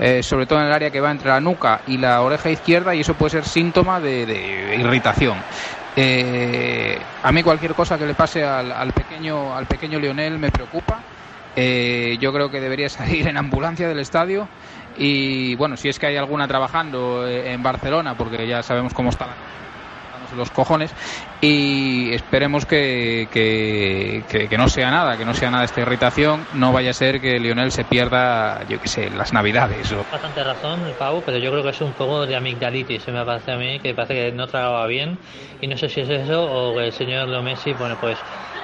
eh, 0.00 0.22
sobre 0.24 0.46
todo 0.46 0.60
en 0.60 0.66
el 0.66 0.72
área 0.72 0.90
que 0.90 1.00
va 1.00 1.12
entre 1.12 1.28
la 1.28 1.40
nuca 1.40 1.80
y 1.86 1.98
la 1.98 2.20
oreja 2.22 2.50
izquierda, 2.50 2.92
y 2.94 3.00
eso 3.00 3.14
puede 3.14 3.30
ser 3.30 3.44
síntoma 3.44 4.00
de, 4.00 4.26
de 4.26 4.76
irritación. 4.76 5.38
Eh, 5.96 6.98
a 7.22 7.30
mí 7.30 7.42
cualquier 7.42 7.74
cosa 7.74 7.96
que 7.96 8.06
le 8.06 8.14
pase 8.14 8.44
al, 8.44 8.92
pequeño 8.92 9.54
al 9.54 9.66
pequeño 9.66 9.98
Lionel 9.98 10.38
me 10.38 10.50
preocupa. 10.50 11.00
Eh, 11.56 12.16
yo 12.20 12.32
creo 12.32 12.50
que 12.50 12.60
debería 12.60 12.88
salir 12.90 13.28
en 13.28 13.36
ambulancia 13.36 13.88
del 13.88 14.00
estadio 14.00 14.48
y 14.96 15.54
bueno, 15.56 15.76
si 15.76 15.88
es 15.88 15.98
que 15.98 16.06
hay 16.06 16.16
alguna 16.16 16.48
trabajando 16.48 17.26
eh, 17.26 17.52
en 17.52 17.62
Barcelona, 17.62 18.14
porque 18.16 18.46
ya 18.46 18.62
sabemos 18.62 18.92
cómo 18.92 19.10
está 19.10 19.26
la 19.26 19.34
los 20.32 20.50
cojones 20.50 20.94
y 21.40 22.12
esperemos 22.14 22.66
que, 22.66 23.28
que, 23.30 24.56
no 24.56 24.68
sea 24.68 24.90
nada, 24.90 25.16
que 25.16 25.24
no 25.24 25.34
sea 25.34 25.50
nada 25.50 25.64
esta 25.64 25.80
irritación, 25.80 26.46
no 26.54 26.72
vaya 26.72 26.90
a 26.90 26.94
ser 26.94 27.20
que 27.20 27.38
Lionel 27.38 27.72
se 27.72 27.84
pierda, 27.84 28.64
yo 28.68 28.80
qué 28.80 28.88
sé, 28.88 29.10
las 29.10 29.32
navidades. 29.32 29.92
O... 29.92 30.04
Bastante 30.10 30.42
razón, 30.42 30.80
Pau, 30.98 31.22
pero 31.24 31.38
yo 31.38 31.50
creo 31.50 31.62
que 31.62 31.70
es 31.70 31.80
un 31.80 31.92
poco 31.92 32.26
de 32.26 32.36
amigdalitis, 32.36 33.02
se 33.02 33.12
me 33.12 33.24
parece 33.24 33.52
a 33.52 33.56
mí, 33.56 33.78
que 33.80 33.94
parece 33.94 34.14
que 34.14 34.32
no 34.32 34.46
tragaba 34.46 34.86
bien 34.86 35.18
y 35.60 35.66
no 35.66 35.76
sé 35.76 35.88
si 35.88 36.00
es 36.00 36.08
eso 36.08 36.44
o 36.44 36.74
que 36.76 36.86
el 36.86 36.92
señor 36.92 37.28
Leo 37.28 37.42
Messi, 37.42 37.72
bueno, 37.72 37.96
pues 38.00 38.16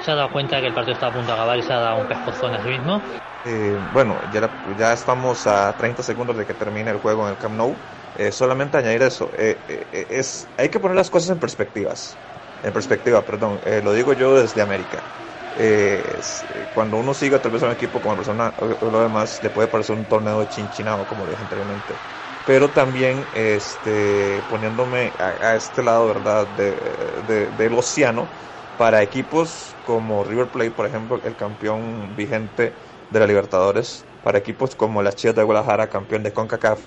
se 0.03 0.11
ha 0.11 0.15
dado 0.15 0.31
cuenta 0.31 0.57
de 0.57 0.63
que 0.63 0.69
el 0.69 0.75
partido 0.75 0.95
está 0.95 1.09
a 1.09 1.13
punto 1.13 1.29
de 1.29 1.33
acabar 1.33 1.59
y 1.59 1.63
se 1.63 1.73
ha 1.73 1.79
dado 1.79 2.01
un 2.01 2.07
pescozón 2.07 2.55
a 2.55 2.63
sí 2.63 2.69
mismo. 2.69 3.03
Eh, 3.45 3.79
bueno, 3.93 4.17
ya, 4.33 4.51
ya 4.79 4.93
estamos 4.93 5.47
a 5.47 5.73
30 5.73 6.03
segundos 6.03 6.37
de 6.37 6.45
que 6.45 6.55
termine 6.55 6.91
el 6.91 6.99
juego 6.99 7.27
en 7.27 7.33
el 7.33 7.39
Camp 7.39 7.57
Nou. 7.57 7.75
Eh, 8.15 8.33
solamente 8.33 8.77
añadir 8.77 9.03
eso, 9.03 9.31
eh, 9.39 9.57
eh, 9.69 10.07
es, 10.11 10.49
hay 10.57 10.69
que 10.69 10.81
poner 10.81 10.97
las 10.97 11.11
cosas 11.11 11.31
en 11.31 11.39
perspectivas, 11.39 12.19
en 12.63 12.73
perspectiva, 12.73 13.25
perdón, 13.25 13.61
lo 13.83 13.93
digo 13.93 14.13
yo 14.13 14.35
desde 14.35 14.61
América. 14.61 15.05
cuando 16.73 16.97
uno 16.99 17.15
sigue 17.15 17.39
tal 17.39 17.53
vez 17.53 17.63
a 17.63 17.67
un 17.67 17.73
equipo 17.73 18.01
como 18.01 18.17
persona 18.17 18.53
o 18.59 18.91
lo 18.91 19.01
demás, 19.01 19.43
le 19.43 19.51
puede 19.51 19.69
parecer 19.69 19.97
un 19.97 20.07
torneo 20.07 20.45
chinchinado, 20.45 21.07
como 21.07 21.27
dije 21.27 21.41
anteriormente. 21.41 21.95
Pero 22.45 22.71
también 22.73 23.29
este, 23.33 24.43
poniéndome 24.49 25.13
a, 25.19 25.55
este 25.57 25.83
lado 25.83 26.07
¿verdad? 26.09 26.49
De, 26.49 27.51
del 27.53 27.75
océano, 27.75 28.29
para 28.77 29.03
equipos 29.03 29.77
como 29.83 30.25
River 30.25 30.51
Plate, 30.51 30.71
por 30.71 30.87
ejemplo, 30.87 31.21
el 31.23 31.37
campeón 31.37 32.15
vigente 32.17 32.75
de 33.11 33.21
la 33.21 33.27
Libertadores, 33.27 34.07
para 34.23 34.39
equipos 34.39 34.75
como 34.77 35.03
las 35.03 35.17
Chivas 35.17 35.37
de 35.37 35.43
Guadalajara, 35.43 35.89
campeón 35.91 36.23
de 36.23 36.33
CONCACAF, 36.33 36.81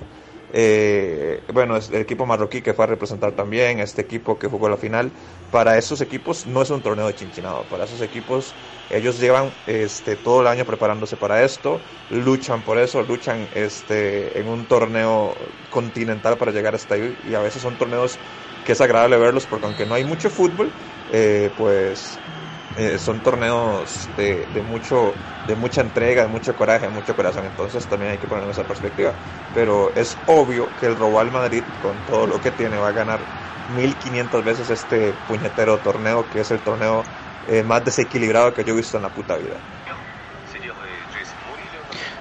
eh, 0.54 1.44
bueno, 1.52 1.76
el 1.78 1.96
equipo 1.96 2.26
marroquí 2.28 2.62
que 2.62 2.74
fue 2.74 2.86
a 2.86 2.88
representar 2.88 3.34
también, 3.34 3.80
este 3.80 4.02
equipo 4.02 4.38
que 4.38 4.48
jugó 4.48 4.70
la 4.70 4.78
final, 4.78 5.12
para 5.50 5.78
esos 5.78 6.00
equipos 6.02 6.46
no 6.46 6.62
es 6.62 6.70
un 6.70 6.82
torneo 6.84 7.08
de 7.08 7.16
chinchinado, 7.16 7.68
para 7.68 7.86
esos 7.86 8.02
equipos 8.02 8.56
ellos 8.90 9.20
llevan 9.20 9.56
este, 9.66 10.16
todo 10.16 10.42
el 10.42 10.48
año 10.48 10.66
preparándose 10.66 11.18
para 11.18 11.44
esto, 11.44 11.84
luchan 12.08 12.64
por 12.64 12.78
eso, 12.78 13.02
luchan 13.02 13.50
este, 13.52 14.40
en 14.40 14.48
un 14.48 14.68
torneo 14.68 15.56
continental 15.70 16.38
para 16.38 16.52
llegar 16.52 16.76
hasta 16.76 16.96
ahí 16.96 17.18
y 17.24 17.34
a 17.34 17.40
veces 17.42 17.62
son 17.62 17.78
torneos 17.78 18.20
que 18.64 18.74
es 18.74 18.82
agradable 18.82 19.18
verlos 19.18 19.48
porque 19.48 19.66
aunque 19.66 19.86
no 19.86 19.96
hay 19.96 20.04
mucho 20.06 20.30
fútbol, 20.30 20.76
eh, 21.08 21.52
pues 21.56 22.22
eh, 22.78 22.98
son 22.98 23.20
torneos 23.22 24.10
de, 24.18 24.46
de, 24.54 24.62
mucho, 24.62 25.14
de 25.48 25.56
mucha 25.56 25.82
entrega, 25.82 26.24
de 26.24 26.28
mucho 26.28 26.56
coraje, 26.56 26.88
de 26.88 26.92
mucho 26.92 27.16
corazón. 27.16 27.46
Entonces 27.46 27.86
también 27.86 28.12
hay 28.12 28.18
que 28.18 28.28
poner 28.28 28.50
esa 28.50 28.64
perspectiva. 28.64 29.14
Pero 29.54 29.92
es 29.96 30.18
obvio 30.28 30.68
que 30.80 30.88
el 30.88 30.96
Real 30.96 31.32
Madrid, 31.32 31.64
con 31.82 31.96
todo 32.10 32.28
lo 32.28 32.42
que 32.42 32.52
tiene, 32.52 32.78
va 32.78 32.90
a 32.90 32.92
ganar 32.92 33.20
1500 33.76 34.44
veces 34.44 34.70
este 34.70 35.14
puñetero 35.28 35.78
torneo, 35.78 36.26
que 36.32 36.42
es 36.42 36.52
el 36.52 36.60
torneo 36.60 37.04
eh, 37.48 37.64
más 37.64 37.84
desequilibrado 37.84 38.54
que 38.54 38.64
yo 38.64 38.74
he 38.74 38.78
visto 38.78 38.98
en 38.98 39.04
la 39.04 39.10
puta 39.10 39.36
vida. 39.36 39.56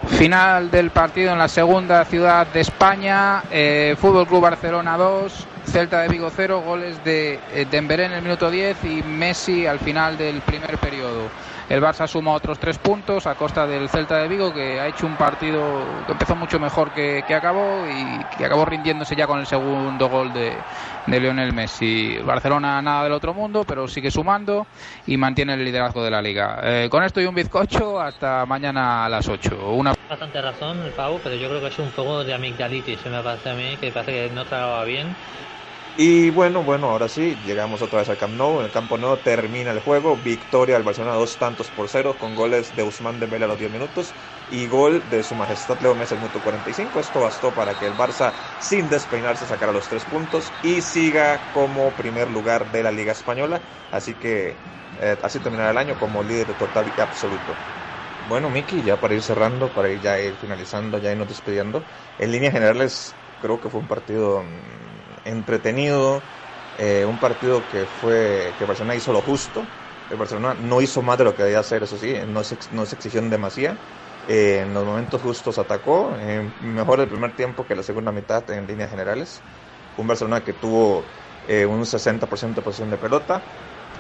Final 0.09 0.71
del 0.71 0.91
partido 0.91 1.33
en 1.33 1.39
la 1.39 1.49
segunda 1.49 2.05
ciudad 2.05 2.47
de 2.47 2.61
España, 2.61 3.43
eh, 3.51 3.97
Fútbol 3.99 4.27
Club 4.27 4.43
Barcelona 4.43 4.97
2, 4.97 5.47
Celta 5.73 6.03
de 6.03 6.09
Vigo 6.09 6.29
0, 6.29 6.61
goles 6.61 7.03
de 7.03 7.41
eh, 7.55 7.67
Dembélé 7.71 8.05
en 8.05 8.13
el 8.13 8.21
minuto 8.21 8.51
10 8.51 8.85
y 8.85 9.03
Messi 9.03 9.67
al 9.67 9.79
final 9.79 10.19
del 10.19 10.43
primer 10.43 10.77
periodo. 10.77 11.31
El 11.71 11.81
Barça 11.81 12.07
suma 12.07 12.33
otros 12.33 12.59
tres 12.59 12.77
puntos 12.77 13.27
a 13.27 13.37
costa 13.37 13.67
del 13.67 13.89
Celta 13.89 14.19
de 14.19 14.29
Vigo, 14.29 14.53
que 14.53 14.79
ha 14.79 14.89
hecho 14.89 15.07
un 15.07 15.17
partido 15.17 15.83
que 16.05 16.13
empezó 16.13 16.37
mucho 16.37 16.61
mejor 16.61 16.91
que, 16.93 17.25
acabó 17.35 17.87
y 17.87 18.23
que 18.37 18.45
acabó 18.45 18.67
rindiéndose 18.67 19.17
ya 19.17 19.27
con 19.27 19.41
el 19.41 19.47
segundo 19.47 20.11
gol 20.11 20.31
de, 20.35 20.53
de 21.07 21.21
Lionel 21.21 21.55
Messi. 21.55 22.19
Barcelona 22.19 22.83
nada 22.83 23.05
del 23.05 23.13
otro 23.13 23.33
mundo, 23.33 23.65
pero 23.67 23.89
sigue 23.89 24.11
sumando 24.11 24.67
y 25.07 25.17
mantiene 25.17 25.55
el 25.55 25.65
liderazgo 25.65 26.05
de 26.05 26.11
la 26.11 26.21
liga. 26.21 26.61
Eh, 26.63 26.89
con 26.91 27.03
esto 27.03 27.19
y 27.23 27.25
un 27.25 27.35
bizcocho, 27.35 27.99
hasta 27.99 28.45
mañana 28.45 29.07
a 29.07 29.09
las 29.09 29.27
8. 29.27 29.71
Una... 29.73 29.95
Bastante 30.07 30.43
razón, 30.43 30.83
el 30.83 30.93
Pau, 30.93 31.19
pero 31.25 31.35
yo 31.35 31.49
creo 31.49 31.63
que 31.63 31.69
es 31.69 31.79
un 31.79 31.91
juego 31.93 32.25
de 32.25 32.35
amigdalitis, 32.35 33.01
se 33.01 33.09
me 33.09 33.23
parece 33.23 33.49
a 33.49 33.55
mí, 33.55 33.79
que 33.81 33.91
parece 33.91 34.29
que 34.29 34.35
no 34.35 34.45
trababa 34.45 34.85
bien 34.85 35.17
y 35.95 36.31
bueno, 36.31 36.65
bueno, 36.65 36.89
ahora 36.91 37.07
sí, 37.09 37.39
llegamos 37.43 37.83
otra 37.83 37.99
vez 38.01 38.09
al 38.09 38.17
Camp 38.17 38.35
Nou. 38.35 38.59
En 38.61 38.65
el 38.65 38.71
campo 38.71 38.97
nuevo 38.97 39.21
termina 39.21 39.71
el 39.73 39.81
juego. 39.81 40.17
Victoria 40.23 40.75
del 40.77 40.85
Barcelona 40.85 41.15
dos 41.17 41.37
tantos 41.39 41.71
por 41.71 41.89
cero 41.91 42.17
con 42.17 42.35
goles 42.35 42.75
de 42.75 42.83
Usman 42.83 43.21
Dembélé 43.21 43.45
a 43.45 43.49
los 43.49 43.59
10 43.59 43.71
minutos 43.71 44.15
y 44.47 44.67
gol 44.69 45.11
de 45.11 45.23
su 45.23 45.35
majestad 45.35 45.81
Leo 45.81 45.95
Messi 45.95 46.15
al 46.15 46.21
minuto 46.21 46.41
45. 46.41 46.99
Esto 46.99 47.21
bastó 47.21 47.55
para 47.55 47.77
que 47.77 47.87
el 47.87 47.95
Barça, 47.97 48.35
sin 48.57 48.89
despeinarse, 48.89 49.47
sacara 49.47 49.71
los 49.73 49.89
tres 49.89 50.07
puntos 50.07 50.57
y 50.63 50.81
siga 50.81 51.51
como 51.51 51.95
primer 51.95 52.31
lugar 52.31 52.71
de 52.71 52.83
la 52.83 52.91
Liga 52.91 53.13
Española. 53.13 53.63
Así 53.91 54.15
que 54.19 54.63
eh, 54.97 55.19
así 55.23 55.41
terminará 55.41 55.71
el 55.73 55.79
año 55.79 55.99
como 55.99 56.23
líder 56.23 56.55
total 56.55 56.93
y 56.97 57.01
absoluto. 57.01 57.61
Bueno, 58.19 58.51
Miki, 58.51 58.83
ya 58.83 59.01
para 59.01 59.15
ir 59.15 59.23
cerrando, 59.23 59.73
para 59.73 59.91
ir 59.91 60.01
ya 60.01 60.21
ir 60.21 60.37
finalizando, 60.37 60.99
ya 60.99 61.11
irnos 61.13 61.27
despidiendo. 61.29 61.87
En 62.19 62.31
líneas 62.31 62.53
generales, 62.53 63.21
creo 63.39 63.59
que 63.61 63.69
fue 63.69 63.81
un 63.81 63.89
partido 63.89 64.43
mm, 64.45 65.12
entretenido, 65.25 66.25
eh, 66.75 67.05
un 67.05 67.19
partido 67.19 67.69
que 67.69 67.87
fue 67.87 68.55
que 68.59 68.65
Barcelona 68.65 68.95
hizo 68.97 69.13
lo 69.13 69.23
justo. 69.23 69.73
El 70.09 70.17
Barcelona 70.17 70.55
no 70.55 70.81
hizo 70.83 71.03
más 71.03 71.19
de 71.19 71.25
lo 71.25 71.35
que 71.35 71.43
debía 71.43 71.61
hacer, 71.61 71.83
eso 71.83 71.97
sí, 71.97 72.15
no 72.27 72.45
se, 72.45 72.59
no 72.71 72.87
se 72.87 72.97
exigió 72.97 73.23
demasiado. 73.23 73.79
Eh, 74.25 74.61
en 74.63 74.75
los 74.75 74.85
momentos 74.85 75.21
justos 75.23 75.59
atacó, 75.59 76.17
eh, 76.19 76.53
mejor 76.61 77.01
el 77.01 77.09
primer 77.09 77.35
tiempo 77.35 77.67
que 77.67 77.75
la 77.75 77.83
segunda 77.83 78.13
mitad 78.13 78.49
en 78.51 78.67
líneas 78.67 78.91
generales. 78.91 79.43
Un 79.97 80.07
Barcelona 80.07 80.43
que 80.45 80.55
tuvo 80.55 81.09
un 81.69 81.85
60% 81.87 82.61
de 82.61 82.65
posición 82.65 82.91
de 82.91 82.99
pelota, 82.99 83.45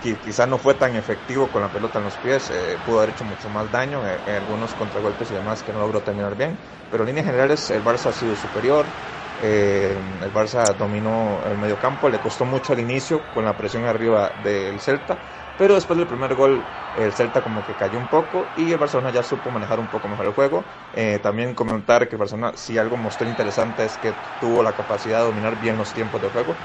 que 0.00 0.20
quizás 0.20 0.48
no 0.48 0.58
fue 0.58 0.74
tan 0.74 0.96
efectivo 0.96 1.50
con 1.50 1.62
la 1.62 1.70
pelota 1.72 1.98
en 1.98 2.04
los 2.04 2.18
pies, 2.18 2.52
pudo 2.84 2.98
haber 2.98 3.10
hecho 3.10 3.24
mucho 3.24 3.48
más 3.50 3.70
daño 3.70 4.02
en 4.06 4.34
algunos 4.34 4.74
contragolpes 4.74 5.30
y 5.30 5.34
demás 5.34 5.62
que 5.62 5.72
no 5.72 5.80
logró 5.80 6.02
terminar 6.02 6.36
bien. 6.36 6.60
Pero 6.88 7.02
en 7.04 7.08
líneas 7.08 7.26
generales 7.26 7.68
el 7.70 7.82
Barça 7.84 8.06
ha 8.10 8.12
sido 8.12 8.34
superior, 8.36 8.94
eh, 9.42 9.96
el 10.22 10.32
Barça 10.32 10.74
dominó 10.76 11.42
el 11.44 11.58
medio 11.58 11.78
campo, 11.78 12.08
le 12.08 12.20
costó 12.20 12.44
mucho 12.44 12.72
al 12.72 12.80
inicio 12.80 13.28
con 13.28 13.44
la 13.44 13.56
presión 13.56 13.84
arriba 13.84 14.32
del 14.36 14.80
Celta, 14.80 15.20
pero 15.56 15.74
después 15.74 15.98
del 15.98 16.06
primer 16.06 16.34
gol 16.34 16.68
el 16.94 17.12
Celta 17.12 17.42
como 17.42 17.64
que 17.64 17.74
cayó 17.76 17.98
un 17.98 18.08
poco 18.08 18.52
y 18.54 18.70
el 18.72 18.78
Barcelona 18.78 19.10
ya 19.10 19.22
supo 19.22 19.50
manejar 19.50 19.80
un 19.80 19.88
poco 19.88 20.08
mejor 20.08 20.26
el 20.26 20.32
juego. 20.32 20.66
Eh, 20.92 21.18
también 21.22 21.54
comentar 21.54 22.08
que 22.08 22.14
el 22.14 22.20
Barcelona 22.20 22.52
si 22.56 22.78
algo 22.78 22.96
mostró 22.96 23.28
interesante 23.28 23.84
es 23.84 23.98
que 23.98 24.12
tuvo 24.38 24.62
la 24.62 24.74
capacidad 24.74 25.18
de 25.20 25.24
dominar 25.24 25.56
bien 25.58 25.76
los 25.76 25.92
tiempos 25.92 26.20
de 26.20 26.28
juego, 26.28 26.58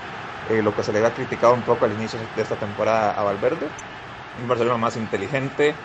eh, 0.45 0.61
lo 0.61 0.75
que 0.75 0.83
se 0.83 0.91
le 0.93 0.99
había 0.99 1.13
criticado 1.13 1.53
un 1.53 1.63
poco 1.63 1.85
al 1.85 1.93
inicio 1.93 2.19
de 2.33 2.41
esta 2.41 2.57
temporada 2.57 3.11
a 3.11 3.23
Valverde. 3.23 3.71
Un 4.35 4.47
Barcelona 4.47 4.77
más 4.77 4.95
inteligente, 4.97 5.81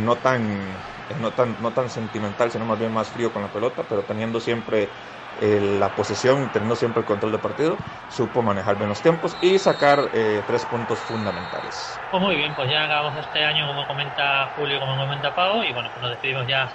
no 0.00 0.18
tan 0.18 0.82
no 1.16 1.32
tan, 1.32 1.56
no 1.60 1.72
tan 1.72 1.88
sentimental, 1.88 2.50
sino 2.50 2.66
más 2.66 2.78
bien 2.78 2.92
más 2.92 3.10
frío 3.10 3.32
con 3.32 3.40
la 3.42 3.50
pelota, 3.50 3.88
pero 3.88 4.04
teniendo 4.04 4.40
siempre 4.40 4.92
la 5.40 5.88
posesión 5.90 6.50
teniendo 6.52 6.76
siempre 6.76 7.00
el 7.00 7.06
control 7.06 7.32
del 7.32 7.40
partido, 7.40 7.76
supo 8.10 8.42
manejar 8.42 8.76
bien 8.76 8.88
los 8.88 9.00
tiempos 9.00 9.36
y 9.40 9.58
sacar 9.58 10.10
eh, 10.12 10.42
tres 10.46 10.64
puntos 10.64 10.98
fundamentales. 11.00 11.98
Pues 12.10 12.22
muy 12.22 12.36
bien, 12.36 12.54
pues 12.54 12.70
ya 12.70 12.84
acabamos 12.84 13.18
este 13.18 13.44
año, 13.44 13.66
como 13.66 13.86
comenta 13.86 14.50
Julio, 14.56 14.80
como 14.80 14.96
comenta 14.96 15.34
Pau, 15.34 15.62
y 15.62 15.72
bueno, 15.72 15.88
pues 15.90 16.02
nos 16.02 16.10
despedimos 16.10 16.46
ya, 16.46 16.68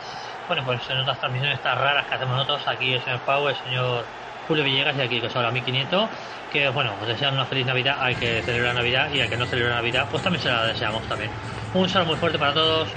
bueno, 0.47 0.63
pues 0.65 0.81
en 0.89 0.99
otras 0.99 1.19
transmisiones 1.19 1.57
estas 1.57 1.77
raras 1.77 2.05
que 2.05 2.15
hacemos 2.15 2.35
nosotros, 2.35 2.67
aquí 2.67 2.93
el 2.93 3.01
señor 3.03 3.19
Pau, 3.21 3.47
el 3.47 3.55
señor 3.55 4.05
Julio 4.47 4.63
Villegas 4.63 4.95
y 4.97 5.01
aquí 5.01 5.19
que 5.19 5.27
os 5.27 5.35
habla 5.35 5.51
Nieto, 5.51 6.09
que 6.51 6.69
bueno, 6.69 6.91
os 7.01 7.07
desean 7.07 7.33
una 7.33 7.45
feliz 7.45 7.65
Navidad 7.65 7.97
hay 7.99 8.15
que 8.15 8.41
celebrar 8.43 8.75
Navidad 8.75 9.09
y 9.11 9.21
al 9.21 9.29
que 9.29 9.37
no 9.37 9.45
celebra 9.45 9.75
Navidad, 9.75 10.07
pues 10.11 10.21
también 10.23 10.41
se 10.41 10.49
la 10.49 10.65
deseamos 10.65 11.01
también. 11.03 11.31
Un 11.73 11.89
saludo 11.89 12.11
muy 12.11 12.17
fuerte 12.17 12.37
para 12.37 12.53
todos. 12.53 12.89